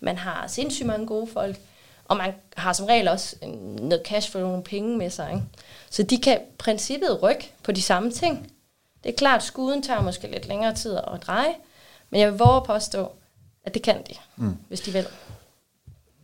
[0.00, 1.56] man har sindssygt mange gode folk,
[2.04, 3.36] og man har som regel også
[3.78, 5.30] noget cash for nogle penge med sig.
[5.32, 5.44] Ikke?
[5.90, 8.51] Så de kan princippet rykke på de samme ting.
[9.04, 11.54] Det er klart, at skuden tager måske lidt længere tid at dreje,
[12.10, 13.12] men jeg vil våge at påstå,
[13.64, 14.56] at det kan de, mm.
[14.68, 15.06] hvis de vil.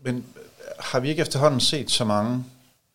[0.03, 0.27] Men
[0.79, 2.45] har vi ikke efterhånden set så mange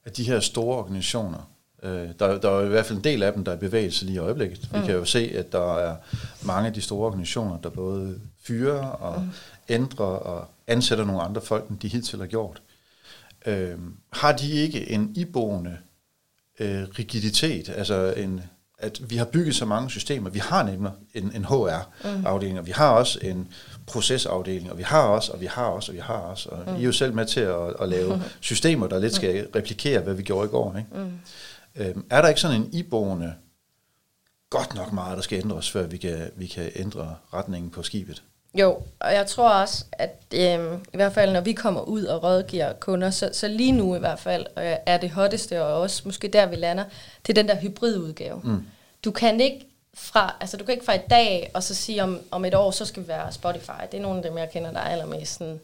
[0.05, 1.49] af de her store organisationer?
[1.83, 4.15] Øh, der, der er i hvert fald en del af dem, der er bevægelse lige
[4.15, 4.69] i øjeblikket.
[4.71, 4.81] Mm.
[4.81, 5.95] Vi kan jo se, at der er
[6.45, 9.29] mange af de store organisationer, der både fyrer og mm.
[9.69, 12.61] ændrer og ansætter nogle andre folk, end de hidtil har gjort.
[13.45, 13.77] Øh,
[14.13, 15.77] har de ikke en iboende
[16.59, 18.41] øh, rigiditet, altså en,
[18.83, 20.29] at vi har bygget så mange systemer.
[20.29, 23.47] Vi har nemlig en, en HR-afdeling, og vi har også en
[23.87, 26.49] procesafdeling, og vi har også, og vi har også, og vi har også.
[26.49, 26.75] Og mm.
[26.75, 30.13] I er jo selv med til at, at lave systemer, der lidt skal replikere, hvad
[30.13, 30.77] vi gjorde i går.
[30.77, 30.89] Ikke?
[31.03, 31.11] Mm.
[31.75, 33.33] Øhm, er der ikke sådan en iboende,
[34.49, 38.23] godt nok meget, der skal ændres, før vi kan, vi kan ændre retningen på skibet?
[38.53, 42.23] Jo, og jeg tror også, at øh, i hvert fald når vi kommer ud og
[42.23, 46.01] rådgiver kunder, så, så lige nu i hvert fald øh, er det hotteste, og også
[46.05, 46.83] måske der vi lander,
[47.27, 48.41] det er den der hybridudgave.
[48.43, 48.65] Mm.
[49.05, 52.19] Du kan ikke fra, altså du kan ikke fra i dag, og så sige om,
[52.31, 53.81] om et år, så skal vi være Spotify.
[53.91, 55.59] Det er nogle af dem, jeg kender, der er allermest sådan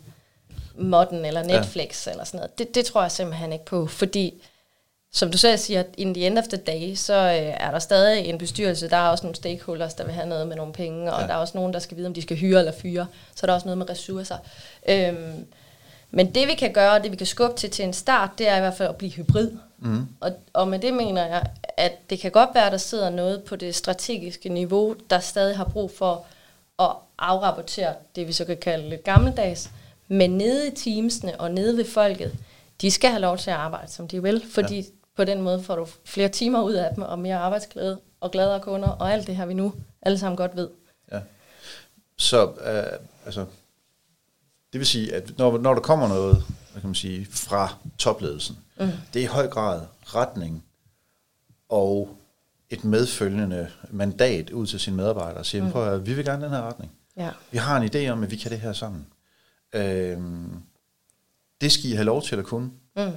[0.75, 2.11] modden eller Netflix ja.
[2.11, 2.59] eller sådan noget.
[2.59, 4.43] Det, det tror jeg simpelthen ikke på, fordi
[5.11, 8.25] som du selv siger, in the end of the day, så øh, er der stadig
[8.25, 8.89] en bestyrelse.
[8.89, 11.27] Der er også nogle stakeholders, der vil have noget med nogle penge, og ja.
[11.27, 13.07] der er også nogen, der skal vide, om de skal hyre eller fyre.
[13.35, 14.37] Så er der også noget med ressourcer.
[14.89, 15.45] Øhm,
[16.11, 18.57] men det vi kan gøre, det vi kan skubbe til til en start, det er
[18.57, 19.51] i hvert fald at blive hybrid.
[19.79, 20.07] Mm.
[20.19, 21.43] Og, og med det mener jeg,
[21.77, 25.57] at det kan godt være, at der sidder noget på det strategiske niveau, der stadig
[25.57, 26.25] har brug for
[26.79, 29.69] at afrapportere det, vi så kan kalde lidt gammeldags.
[30.07, 32.35] Men nede i teamsene og nede ved folket,
[32.81, 34.85] de skal have lov til at arbejde, som de vil, fordi ja.
[35.19, 38.59] På den måde får du flere timer ud af dem, og mere arbejdsglæde, og gladere
[38.59, 40.69] kunder, og alt det her, vi nu alle sammen godt ved.
[41.11, 41.21] Ja.
[42.17, 43.45] Så øh, altså,
[44.73, 48.57] det vil sige, at når, når der kommer noget hvad kan man sige, fra topledelsen,
[48.79, 48.87] mm.
[49.13, 50.63] det er i høj grad retning
[51.69, 52.17] og
[52.69, 55.71] et medfølgende mandat ud til sine medarbejdere og siger, mm.
[55.71, 56.91] prøv at vi vil gerne den her retning.
[57.17, 57.29] Ja.
[57.51, 59.07] Vi har en idé om, at vi kan det her sammen.
[59.73, 60.61] Øhm,
[61.61, 62.71] det skal I have lov til at kunne.
[62.95, 63.11] Mm.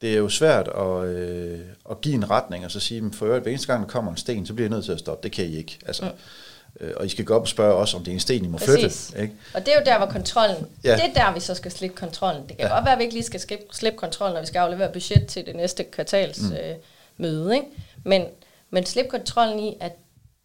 [0.00, 1.60] Det er jo svært at, øh,
[1.90, 4.16] at give en retning, og så sige, for øvrigt, hver eneste gang, der kommer en
[4.16, 5.22] sten, så bliver jeg nødt til at stoppe.
[5.22, 5.78] Det kan I ikke.
[5.86, 6.86] Altså, mm.
[6.86, 8.48] øh, og I skal gå op og spørge os, om det er en sten, I
[8.48, 9.10] må Præcis.
[9.10, 9.22] flytte.
[9.22, 9.34] Ikke?
[9.54, 10.94] Og det er jo der, hvor kontrollen, ja.
[10.94, 12.42] det er der, vi så skal slippe kontrollen.
[12.48, 12.74] Det kan ja.
[12.74, 15.26] godt være, at vi ikke lige skal slippe, slippe kontrollen, når vi skal aflevere budget
[15.26, 16.52] til det næste kvartals mm.
[16.52, 16.74] øh,
[17.16, 17.54] møde.
[17.54, 17.66] Ikke?
[18.04, 18.24] Men,
[18.70, 19.92] men slip kontrollen i, at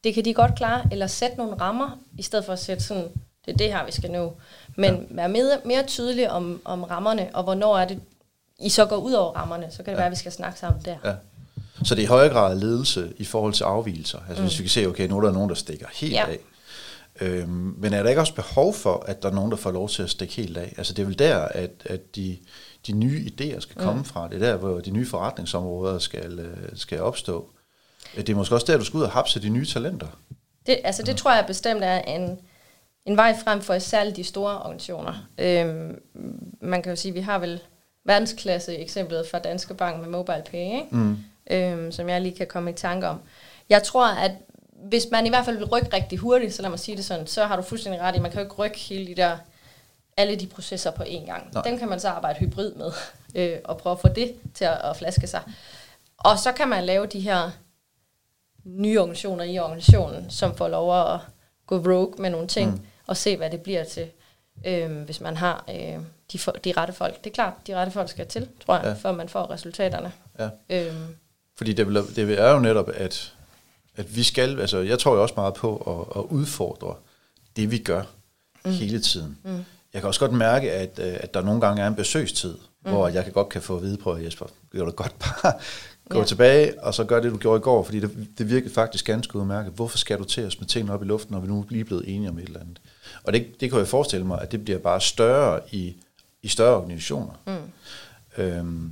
[0.03, 3.07] det kan de godt klare, eller sætte nogle rammer, i stedet for at sætte sådan,
[3.45, 4.33] det er det her, vi skal nå.
[4.75, 5.15] Men ja.
[5.15, 7.99] være mere, mere tydelig om, om rammerne, og hvornår er det,
[8.59, 9.95] I så går ud over rammerne, så kan det ja.
[9.95, 10.97] være, at vi skal snakke sammen der.
[11.03, 11.13] Ja.
[11.83, 14.19] Så det er i højere grad ledelse i forhold til afvielser.
[14.29, 14.47] Altså mm.
[14.47, 16.25] hvis vi kan se, okay, nu er der nogen, der stikker helt ja.
[16.25, 16.39] af.
[17.21, 19.89] Øhm, men er der ikke også behov for, at der er nogen, der får lov
[19.89, 20.73] til at stikke helt af?
[20.77, 22.37] Altså det er vel der, at, at de,
[22.87, 24.05] de nye idéer skal komme mm.
[24.05, 24.27] fra.
[24.27, 27.49] Det er der, hvor de nye forretningsområder skal, øh, skal opstå.
[28.15, 30.07] Det er måske også der, du skal ud og hapse de nye talenter.
[30.65, 31.17] Det, altså det ja.
[31.17, 32.39] tror jeg bestemt er en,
[33.05, 35.27] en vej frem for særligt de store organisationer.
[35.37, 35.99] Øhm,
[36.61, 37.61] man kan jo sige, at vi har vel
[38.05, 40.87] verdensklasse eksemplet fra Danske Bank med Mobile Pay, ikke?
[40.91, 41.17] Mm.
[41.51, 43.21] Øhm, som jeg lige kan komme i tanke om.
[43.69, 44.31] Jeg tror, at
[44.73, 47.27] hvis man i hvert fald vil rykke rigtig hurtigt, så lad mig sige det sådan,
[47.27, 49.37] så har du fuldstændig ret i, man kan jo ikke rykke hele de der,
[50.17, 51.53] alle de processer på én gang.
[51.53, 51.63] Nej.
[51.63, 52.91] Dem kan man så arbejde hybrid med,
[53.35, 55.41] øh, og prøve at få det til at, at flaske sig.
[56.17, 57.51] Og så kan man lave de her
[58.63, 61.19] nye organisationer i organisationen, som får lov at
[61.67, 62.71] gå rogue med nogle ting.
[62.71, 64.11] Mm og se, hvad det bliver til,
[64.65, 65.99] øh, hvis man har øh,
[66.33, 67.23] de, de rette folk.
[67.23, 68.93] Det er klart, de rette folk skal til, tror jeg, ja.
[68.93, 70.11] før man får resultaterne.
[70.39, 70.49] Ja.
[70.69, 71.15] Øhm.
[71.57, 73.33] Fordi det, vil, det er jo netop, at,
[73.95, 76.95] at vi skal, altså jeg tror jo også meget på at, at udfordre
[77.55, 78.03] det, vi gør
[78.65, 78.71] mm.
[78.71, 79.38] hele tiden.
[79.43, 79.65] Mm.
[79.93, 82.53] jeg kan også godt mærke, at, øh, at der nogle gange er en besøgstid,
[82.85, 82.91] mm.
[82.91, 85.53] hvor jeg kan godt kan få at vide på, Jesper, gør det godt bare
[86.09, 86.25] gå ja.
[86.25, 89.35] tilbage, og så gør det, du gjorde i går, fordi det, det virkede faktisk ganske
[89.35, 89.73] udmærket.
[89.73, 91.85] Hvorfor skal du til os med tingene op i luften, når vi nu er lige
[91.85, 92.81] blevet enige om et eller andet?
[93.23, 95.95] Og det, det kan jeg forestille mig, at det bliver bare større i,
[96.45, 97.34] i større organisationer.
[97.47, 98.43] Mm.
[98.43, 98.91] Øhm,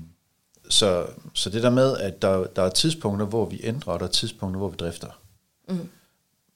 [0.70, 4.06] så, så det der med, at der, der er tidspunkter, hvor vi ændrer, og der
[4.06, 5.20] er tidspunkter, hvor vi drifter.
[5.70, 5.90] Mm.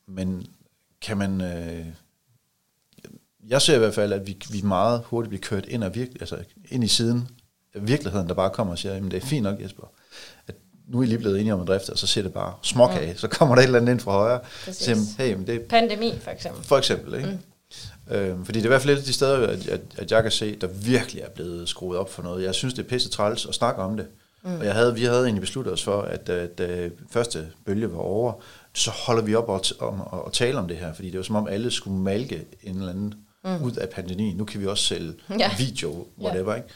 [0.07, 0.47] Men
[1.01, 1.41] kan man...
[1.41, 1.85] Øh,
[3.47, 6.11] jeg ser i hvert fald, at vi, vi meget hurtigt bliver kørt ind, og virke,
[6.19, 6.37] altså
[6.69, 7.27] ind i siden
[7.73, 9.91] af virkeligheden, der bare kommer og siger, at det er fint nok, Jesper,
[10.47, 10.55] at
[10.87, 13.11] nu er I lige blevet enige om at drifte, og så ser det bare småkage,
[13.11, 13.17] mm.
[13.17, 14.39] så kommer der et eller andet ind fra højre.
[14.71, 16.63] Siger, hey, men det er, Pandemi, for eksempel.
[16.63, 17.29] For eksempel, ikke?
[17.29, 17.37] Mm.
[18.11, 20.23] Øhm, fordi det er i hvert fald et af de steder, at, at, at jeg
[20.23, 22.43] kan se, der virkelig er blevet skruet op for noget.
[22.43, 24.07] Jeg synes, det er pisse træls at snakke om det.
[24.43, 24.59] Mm.
[24.59, 28.33] Og jeg havde, vi havde egentlig besluttet os for, at da første bølge var over,
[28.73, 31.35] så holder vi op og, om, og, tale om det her, fordi det var som
[31.35, 33.63] om alle skulle malke en eller anden mm.
[33.63, 34.37] ud af pandemien.
[34.37, 35.51] Nu kan vi også sælge ja.
[35.57, 36.51] video, whatever.
[36.51, 36.57] Ja.
[36.57, 36.69] Ikke?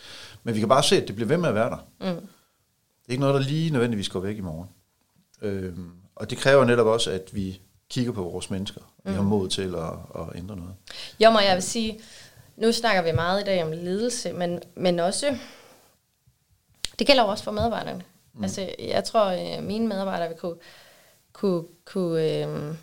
[0.44, 1.78] Men vi kan bare se, at det bliver ved med at være der.
[2.00, 2.28] Mm.
[3.02, 4.70] Det er ikke noget, der lige nødvendigvis går væk i morgen.
[5.42, 7.60] Øhm, og det kræver netop også, at vi
[7.92, 8.82] kigger på vores mennesker.
[9.04, 9.16] Vi mm.
[9.16, 10.74] har mod til at, at ændre noget.
[11.20, 12.00] Jo, og jeg vil sige,
[12.58, 15.38] nu snakker vi meget i dag om ledelse, men, men også,
[17.00, 18.04] det gælder også for medarbejderne.
[18.34, 18.44] Mm.
[18.44, 20.56] Altså, jeg tror, at øh, mine medarbejdere vil kunne,
[21.34, 22.76] kunne, kunne øh,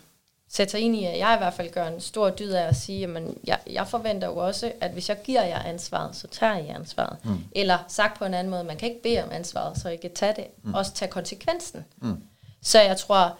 [0.49, 2.75] sætte sig ind i, at jeg i hvert fald gør en stor dyd af at
[2.75, 6.57] sige, at jeg, jeg forventer jo også, at hvis jeg giver jer ansvaret, så tager
[6.57, 7.17] jeg ansvaret.
[7.23, 7.37] Mm.
[7.51, 10.13] Eller sagt på en anden måde, man kan ikke bede om ansvaret, så I kan
[10.13, 10.73] tage det, mm.
[10.73, 11.85] også tage konsekvensen.
[11.97, 12.23] Mm.
[12.61, 13.37] Så jeg tror,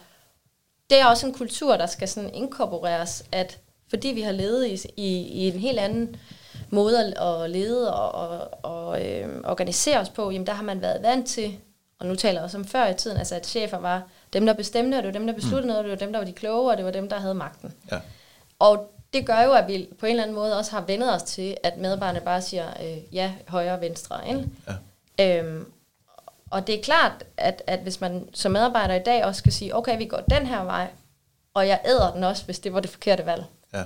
[0.90, 4.88] det er også en kultur, der skal sådan inkorporeres, at fordi vi har levet i,
[4.96, 6.16] i, i en helt anden
[6.70, 11.02] måde at lede og, og, og øh, organisere os på, jamen der har man været
[11.02, 11.58] vant til,
[11.98, 14.52] og nu taler jeg også om før i tiden, altså at chefer var dem, der
[14.52, 15.66] bestemte, og det var dem, der besluttede mm.
[15.66, 17.34] noget, og det var dem, der var de kloge, og det var dem, der havde
[17.34, 17.72] magten.
[17.92, 17.98] Ja.
[18.58, 21.22] Og det gør jo, at vi på en eller anden måde også har vendet os
[21.22, 24.28] til, at medarbejderne bare siger, øh, ja, højre og venstre.
[24.28, 24.48] Ikke?
[25.18, 25.38] Ja.
[25.38, 25.66] Øhm,
[26.50, 29.76] og det er klart, at, at hvis man som medarbejder i dag også skal sige,
[29.76, 30.90] okay, vi går den her vej,
[31.54, 33.44] og jeg æder den også, hvis det var det forkerte valg.
[33.74, 33.82] Ja.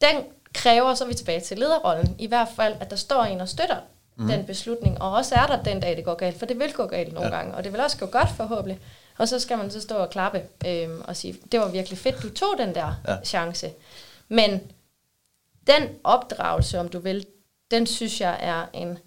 [0.00, 3.40] Den kræver, så er vi tilbage til lederrollen, i hvert fald, at der står en
[3.40, 3.76] og støtter
[4.16, 4.28] mm.
[4.28, 6.86] den beslutning, og også er der den dag, det går galt, for det vil gå
[6.86, 7.36] galt nogle ja.
[7.36, 8.80] gange, og det vil også gå godt forhåbentlig.
[9.18, 12.22] Og så skal man så stå og klappe øhm, og sige, det var virkelig fedt,
[12.22, 13.16] du tog den der ja.
[13.24, 13.70] chance.
[14.28, 14.60] Men
[15.66, 17.26] den opdragelse, om du vil,
[17.70, 18.98] den synes jeg er en,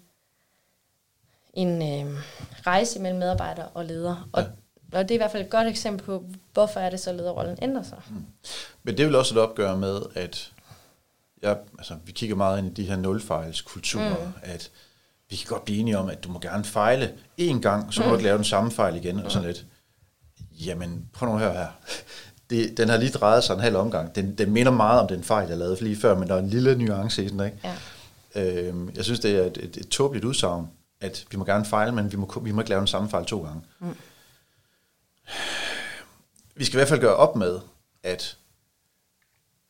[1.54, 2.18] en øh,
[2.66, 4.28] rejse mellem medarbejder og leder.
[4.32, 4.98] Og, ja.
[4.98, 7.58] og det er i hvert fald et godt eksempel på, hvorfor er det så, lederrollen
[7.62, 7.98] ændrer sig.
[8.10, 8.24] Mm.
[8.82, 10.52] Men det vil også et opgør med, at
[11.42, 14.32] jeg, altså, vi kigger meget ind i de her nulfejlskulturer, mm.
[14.42, 14.70] at
[15.30, 18.06] vi kan godt blive enige om, at du må gerne fejle én gang, så må
[18.06, 18.10] mm.
[18.10, 19.22] du ikke lave den samme fejl igen, mm.
[19.24, 19.64] og sådan lidt.
[20.66, 21.68] Jamen, prøv nu at høre her.
[22.50, 24.14] Det, den har lige drejet sig en halv omgang.
[24.14, 26.48] Den, den minder meget om den fejl, jeg lavede lige før, men der er en
[26.48, 27.56] lille nuance i den, ikke?
[27.64, 27.76] Ja.
[28.34, 30.68] Øhm, jeg synes, det er et, et, et tåbeligt udsagn,
[31.02, 33.24] at vi må gerne fejle, men vi må, vi må ikke lave den samme fejl
[33.24, 33.60] to gange.
[33.78, 33.96] Mm.
[36.54, 37.58] Vi skal i hvert fald gøre op med,
[38.02, 38.36] at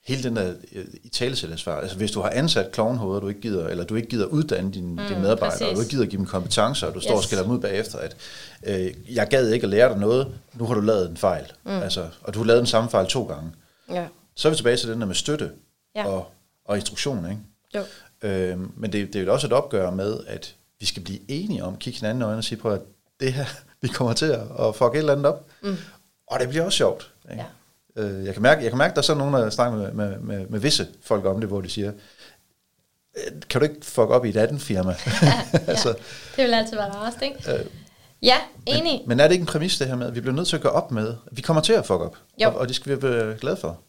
[0.07, 3.68] hele den der øh, i talesættersvar, altså hvis du har ansat klovnhoveder, du ikke gider,
[3.68, 5.66] eller du ikke gider uddanne dine, mm, dine medarbejdere, præcis.
[5.66, 7.05] og du ikke gider give dem kompetencer, og du yes.
[7.05, 8.16] står og skælder dem ud bagefter, at
[8.62, 11.71] øh, jeg gad ikke at lære dig noget, nu har du lavet en fejl, mm.
[11.71, 13.53] altså, og du har lavet den samme fejl to gange.
[13.90, 14.07] Ja.
[14.35, 15.51] Så er vi tilbage til den der med støtte
[15.95, 16.07] ja.
[16.07, 16.33] og,
[16.64, 17.40] og instruktion, ikke?
[17.75, 17.81] Jo.
[18.29, 21.64] Øh, men det, det er jo også et opgør med, at vi skal blive enige
[21.64, 22.81] om, kigge hinanden i øjnene og sige på, at
[23.21, 23.45] det her,
[23.83, 25.47] vi kommer til at, fuck et eller andet op.
[25.62, 25.77] Mm.
[26.27, 27.12] Og det bliver også sjovt.
[27.31, 27.45] Ikke?
[27.97, 28.03] Ja.
[28.03, 30.18] Øh, jeg, kan mærke, jeg kan mærke, der er sådan nogen, der snakker med, med,
[30.18, 31.92] med, med visse folk om det, hvor de siger,
[33.16, 34.90] øh, kan du ikke fuck op i et andet firma?
[35.23, 35.33] ja,
[35.66, 35.88] altså,
[36.37, 37.53] det vil altid være rarest, ikke?
[37.53, 37.66] Øh,
[38.23, 39.01] ja, enig.
[39.01, 40.57] Men, men er det ikke en præmis det her med, at vi bliver nødt til
[40.57, 42.49] at gå op med, vi kommer til at fuck op, jo.
[42.49, 43.81] Og, og det skal vi være glade for.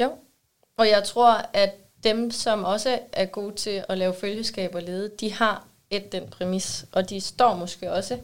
[0.00, 0.12] Jo,
[0.78, 1.70] og jeg tror, at
[2.04, 5.66] dem, som også er gode til at lave følgeskab og lede, de har
[5.96, 8.18] et den præmis, og de står måske også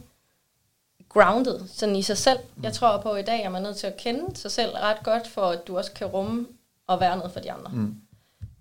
[1.08, 2.38] grounded sådan i sig selv.
[2.62, 5.02] Jeg tror på, at i dag er man nødt til at kende sig selv ret
[5.04, 6.46] godt, for at du også kan rumme
[6.86, 7.70] og være noget for de andre.
[7.74, 7.94] Mm.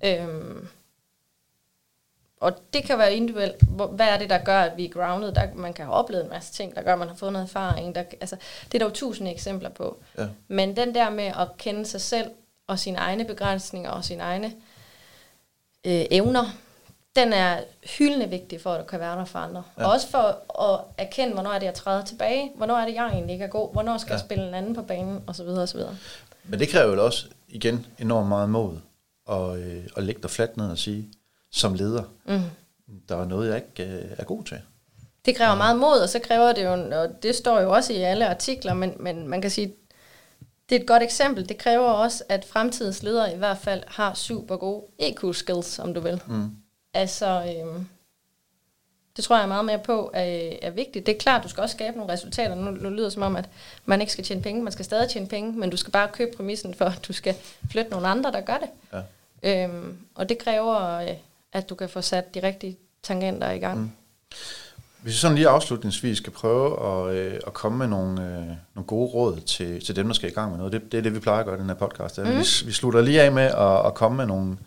[0.04, 0.68] Øhm,
[2.40, 3.64] og det kan være individuelt.
[3.92, 5.32] Hvad er det, der gør, at vi er grounded?
[5.32, 7.46] Der, man kan have oplevet en masse ting, der gør, at man har fået noget
[7.46, 7.96] erfaring.
[7.96, 8.36] Der, altså,
[8.66, 9.98] det er der jo tusind eksempler på.
[10.18, 10.28] Ja.
[10.48, 12.32] Men den der med at kende sig selv
[12.68, 14.48] og sine egne begrænsninger og sine egne
[15.86, 16.46] øh, evner,
[17.20, 17.60] den er
[17.98, 19.64] hyldende vigtig for, at du kan være der for andre.
[19.78, 19.86] Ja.
[19.86, 23.08] Og også for at erkende, hvornår er det, jeg træder tilbage, hvornår er det, jeg
[23.08, 24.14] egentlig ikke er god, hvornår skal ja.
[24.14, 25.48] jeg spille en anden på banen, osv.
[25.48, 25.80] osv.
[26.44, 28.78] Men det kræver jo også, igen, enormt meget mod
[29.30, 31.10] at, øh, at lægge dig fladt ned og sige,
[31.52, 32.42] som leder, mm.
[33.10, 34.58] der er noget, jeg ikke øh, er god til.
[35.26, 35.58] Det kræver ja.
[35.58, 38.74] meget mod, og så kræver det jo, og det står jo også i alle artikler,
[38.74, 39.74] men, men man kan sige,
[40.70, 41.50] Det er et godt eksempel.
[41.50, 46.00] Det kræver også, at fremtidens ledere i hvert fald har super gode EQ-skills, om du
[46.00, 46.22] vil.
[46.28, 46.52] Mm.
[46.94, 47.88] Altså, øhm,
[49.16, 51.06] det tror jeg meget mere på er, er vigtigt.
[51.06, 52.56] Det er klart, du skal også skabe nogle resultater.
[52.56, 53.50] Nu, nu lyder det som om, at
[53.86, 54.64] man ikke skal tjene penge.
[54.64, 57.36] Man skal stadig tjene penge, men du skal bare købe præmissen for, at du skal
[57.72, 58.70] flytte nogle andre, der gør det.
[59.44, 59.64] Ja.
[59.64, 61.08] Øhm, og det kræver, øh,
[61.54, 63.80] at du kan få sat de rigtige tangenter i gang.
[63.80, 63.92] Mm.
[65.02, 68.88] Hvis vi sådan lige afslutningsvis skal prøve at, øh, at komme med nogle, øh, nogle
[68.88, 71.14] gode råd til, til dem, der skal i gang med noget, det, det er det,
[71.14, 72.18] vi plejer at gøre i den her podcast.
[72.18, 72.26] Mm.
[72.26, 74.58] Vi, vi slutter lige af med at, at komme med nogle,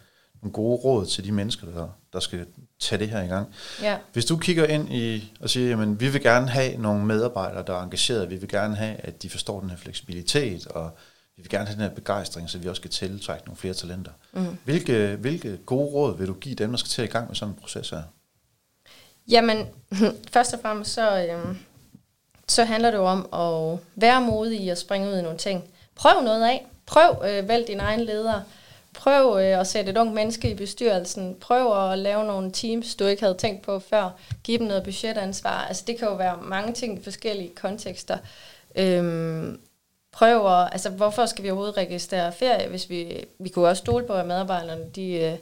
[0.42, 2.46] nogle gode råd til de mennesker, der, der skal
[2.80, 3.54] tage det her i gang.
[3.82, 3.98] Ja.
[4.12, 7.74] Hvis du kigger ind i og siger, at vi vil gerne have nogle medarbejdere, der
[7.74, 10.90] er engageret, vi vil gerne have, at de forstår den her fleksibilitet, og
[11.36, 14.12] vi vil gerne have den her begejstring, så vi også kan tiltrække nogle flere talenter.
[14.32, 14.58] Mm.
[14.64, 17.54] Hvilke, hvilke gode råd vil du give dem, der skal til i gang med sådan
[17.54, 18.02] en proces her?
[19.28, 19.66] Jamen,
[20.34, 21.58] først og fremmest så, øhm,
[22.48, 25.64] så handler det jo om at være modig at springe ud i nogle ting.
[25.94, 26.66] Prøv noget af.
[26.86, 28.40] Prøv øh, vælg din egen leder.
[28.94, 31.36] Prøv øh, at sætte et ungt menneske i bestyrelsen.
[31.40, 34.10] Prøv at lave nogle teams, du ikke havde tænkt på før.
[34.44, 35.66] Giv dem noget budgetansvar.
[35.68, 38.18] Altså, det kan jo være mange ting i forskellige kontekster.
[38.74, 39.60] Øhm,
[40.12, 44.06] prøv at, altså, hvorfor skal vi overhovedet registrere ferie, hvis vi, vi kunne også stole
[44.06, 45.38] på, at medarbejderne, de øh,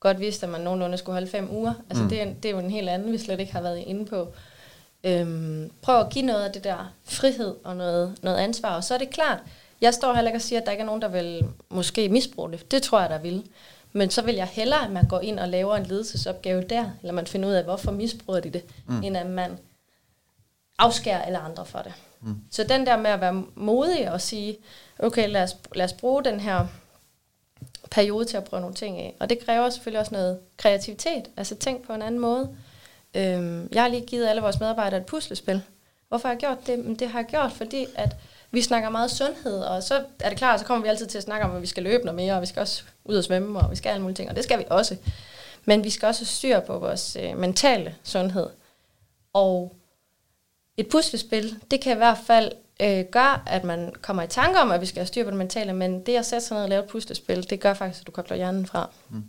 [0.00, 1.74] godt vidste, at man nogenlunde skulle holde fem uger.
[1.90, 2.08] Altså, mm.
[2.08, 4.28] det, er, det er jo en helt anden, vi slet ikke har været inde på.
[5.04, 8.94] Øhm, prøv at give noget af det der frihed og noget, noget ansvar, og så
[8.94, 9.38] er det klart,
[9.82, 12.52] jeg står heller ikke og siger, at der ikke er nogen, der vil måske misbruge
[12.52, 12.70] det.
[12.70, 13.46] Det tror jeg, der vil.
[13.92, 17.12] Men så vil jeg hellere, at man går ind og laver en ledelsesopgave der, eller
[17.12, 19.02] man finder ud af, hvorfor misbruger de det, mm.
[19.02, 19.58] end at man
[20.78, 21.92] afskærer alle andre for det.
[22.20, 22.36] Mm.
[22.50, 24.56] Så den der med at være modig og sige,
[24.98, 26.66] okay, lad os, lad os bruge den her
[27.90, 29.14] periode til at prøve nogle ting af.
[29.20, 32.56] Og det kræver selvfølgelig også noget kreativitet, altså tænk på en anden måde.
[33.14, 35.62] Øhm, jeg har lige givet alle vores medarbejdere et puslespil.
[36.08, 37.00] Hvorfor har jeg gjort det?
[37.00, 38.16] Det har jeg gjort, fordi at
[38.52, 41.24] vi snakker meget sundhed, og så er det klart, så kommer vi altid til at
[41.24, 43.60] snakke om, at vi skal løbe noget mere, og vi skal også ud og svømme,
[43.60, 44.96] og vi skal alle mulige ting, og det skal vi også.
[45.64, 48.46] Men vi skal også styre på vores øh, mentale sundhed.
[49.32, 49.76] Og
[50.76, 54.70] et puslespil, det kan i hvert fald øh, gøre, at man kommer i tanke om,
[54.70, 56.68] at vi skal have styr på det mentale, men det at sætte sig ned og
[56.68, 58.90] lave et puslespil, det gør faktisk, at du kobler hjernen fra.
[59.10, 59.24] Mm.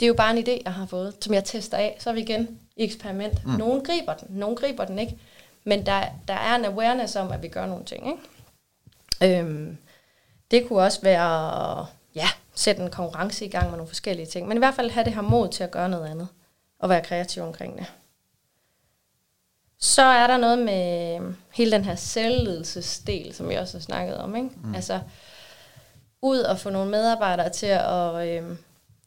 [0.00, 1.96] Det er jo bare en idé, jeg har fået, som jeg tester af.
[2.00, 3.46] Så er vi igen i eksperiment.
[3.46, 3.52] Mm.
[3.52, 5.18] Nogen griber den, nogen griber den ikke.
[5.64, 8.06] Men der, der er en awareness om, at vi gør nogle ting.
[8.06, 9.38] Ikke?
[9.38, 9.78] Øhm,
[10.50, 14.48] det kunne også være ja, sætte en konkurrence i gang med nogle forskellige ting.
[14.48, 16.28] Men i hvert fald have det her mod til at gøre noget andet.
[16.78, 17.86] Og være kreativ omkring det.
[19.78, 21.20] Så er der noget med
[21.54, 24.36] hele den her selvledelsesdel, som vi også har snakket om.
[24.36, 24.50] Ikke?
[24.62, 24.74] Mm.
[24.74, 25.00] Altså,
[26.22, 28.56] ud og få nogle medarbejdere til at, øh,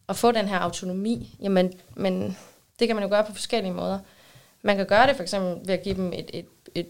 [0.09, 1.35] at få den her autonomi.
[1.41, 2.37] Jamen, men
[2.79, 3.99] det kan man jo gøre på forskellige måder.
[4.61, 6.45] Man kan gøre det for eksempel ved at give dem et, et,
[6.75, 6.89] et,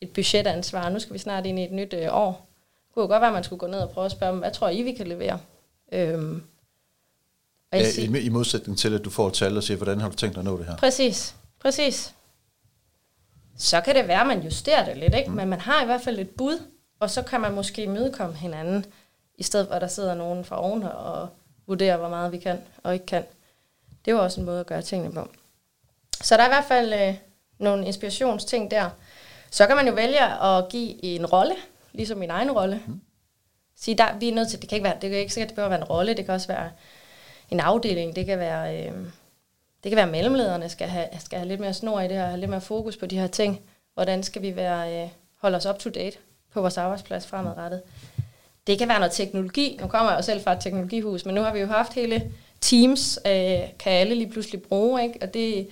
[0.00, 0.88] et budgetansvar.
[0.88, 2.48] Nu skal vi snart ind i et nyt øh, år.
[2.86, 4.40] Det kunne jo godt være, at man skulle gå ned og prøve at spørge dem,
[4.40, 5.40] hvad tror I, vi kan levere?
[5.92, 6.42] Øhm,
[7.72, 10.00] og ja, siger, i, I modsætning til, at du får et tal og siger, hvordan
[10.00, 10.76] har du tænkt dig at nå det her?
[10.76, 12.14] Præcis, præcis.
[13.56, 15.30] Så kan det være, at man justerer det lidt, ikke?
[15.30, 15.36] Mm.
[15.36, 16.62] men man har i hvert fald et bud,
[17.00, 18.84] og så kan man måske mødekomme hinanden,
[19.34, 21.28] i stedet for at der sidder nogen fra oven og
[21.66, 23.24] vurderer, hvor meget vi kan og ikke kan.
[24.04, 25.28] Det jo også en måde at gøre tingene på.
[26.22, 27.14] Så der er i hvert fald øh,
[27.58, 28.90] nogle inspirationsting der.
[29.50, 31.54] Så kan man jo vælge at give en rolle,
[31.92, 32.82] ligesom min egen rolle.
[32.86, 33.00] Mm.
[33.76, 35.54] Sige, der, vi er nødt til, det kan ikke være, det kan ikke sikkert, det
[35.54, 36.70] behøver være en rolle, det kan også være
[37.50, 38.92] en afdeling, det kan være, øh,
[39.84, 42.40] det kan være mellemlederne skal have, skal have lidt mere snor i det her, have
[42.40, 43.60] lidt mere fokus på de her ting.
[43.94, 45.08] Hvordan skal vi være, øh,
[45.40, 46.18] holde os up to date
[46.52, 47.82] på vores arbejdsplads fremadrettet.
[48.66, 49.78] Det kan være noget teknologi.
[49.80, 52.32] Nu kommer jeg jo selv fra et teknologihus, men nu har vi jo haft hele
[52.60, 55.18] Teams, øh, kan alle lige pludselig bruge, ikke?
[55.22, 55.68] og det,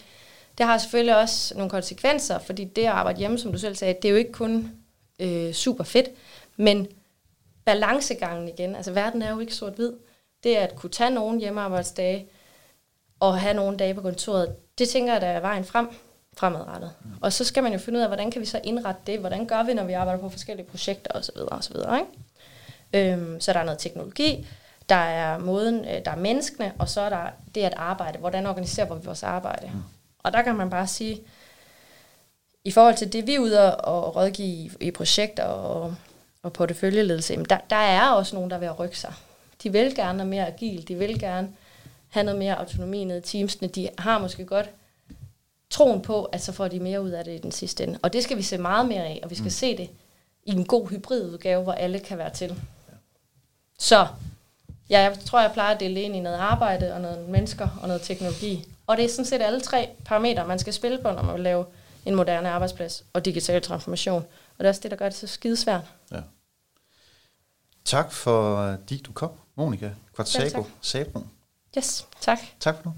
[0.59, 3.95] det har selvfølgelig også nogle konsekvenser, fordi det at arbejde hjemme, som du selv sagde,
[4.03, 4.73] det er jo ikke kun
[5.21, 6.09] øh, super fedt,
[6.57, 6.87] men
[7.65, 9.93] balancegangen igen, altså verden er jo ikke sort-hvid.
[10.45, 12.27] Det at kunne tage nogle hjemmearbejdsdage
[13.21, 15.89] og have nogle dage på kontoret, det tænker jeg, der er vejen frem
[16.37, 16.91] fremadrettet.
[17.05, 17.11] Mm.
[17.21, 19.47] Og så skal man jo finde ud af, hvordan kan vi så indrette det, hvordan
[19.47, 21.37] gør vi, når vi arbejder på forskellige projekter osv.
[21.51, 21.77] osv.
[21.77, 23.13] Ikke?
[23.13, 24.47] Øhm, så der er noget teknologi,
[24.89, 28.19] der er måden, øh, der er menneskene, og så er der det at arbejde.
[28.19, 29.71] Hvordan organiserer vi vores arbejde?
[29.75, 29.83] Mm.
[30.27, 31.21] Og der kan man bare sige,
[32.65, 35.95] i forhold til det, vi er ude og rådgive i, i projekter og,
[36.43, 39.13] og porteføljeledelse, der, der er også nogen, der vil rykke sig.
[39.63, 41.49] De vil gerne have mere agil, de vil gerne
[42.09, 43.69] have noget mere autonomi ned i teamsene.
[43.69, 44.71] De har måske godt
[45.71, 47.99] troen på, at så får de mere ud af det i den sidste ende.
[48.03, 49.51] Og det skal vi se meget mere af, og vi skal mm.
[49.51, 49.91] se det
[50.45, 52.63] i en god hybridudgave, hvor alle kan være til.
[53.79, 54.07] Så
[54.91, 57.89] ja, jeg tror, jeg plejer at dele ind i noget arbejde, og noget mennesker, og
[57.89, 58.69] noget teknologi.
[58.87, 61.43] Og det er sådan set alle tre parametre, man skal spille på, når man vil
[61.43, 61.67] lave
[62.05, 64.23] en moderne arbejdsplads og digital transformation.
[64.23, 65.85] Og det er også det, der gør det så skidesvært.
[66.13, 66.21] Ja.
[67.85, 70.73] Tak for, at du kom, Monika Kvartsago tak.
[70.81, 71.21] Sabro.
[71.79, 72.39] Yes, tak.
[72.61, 72.95] Tak for nu.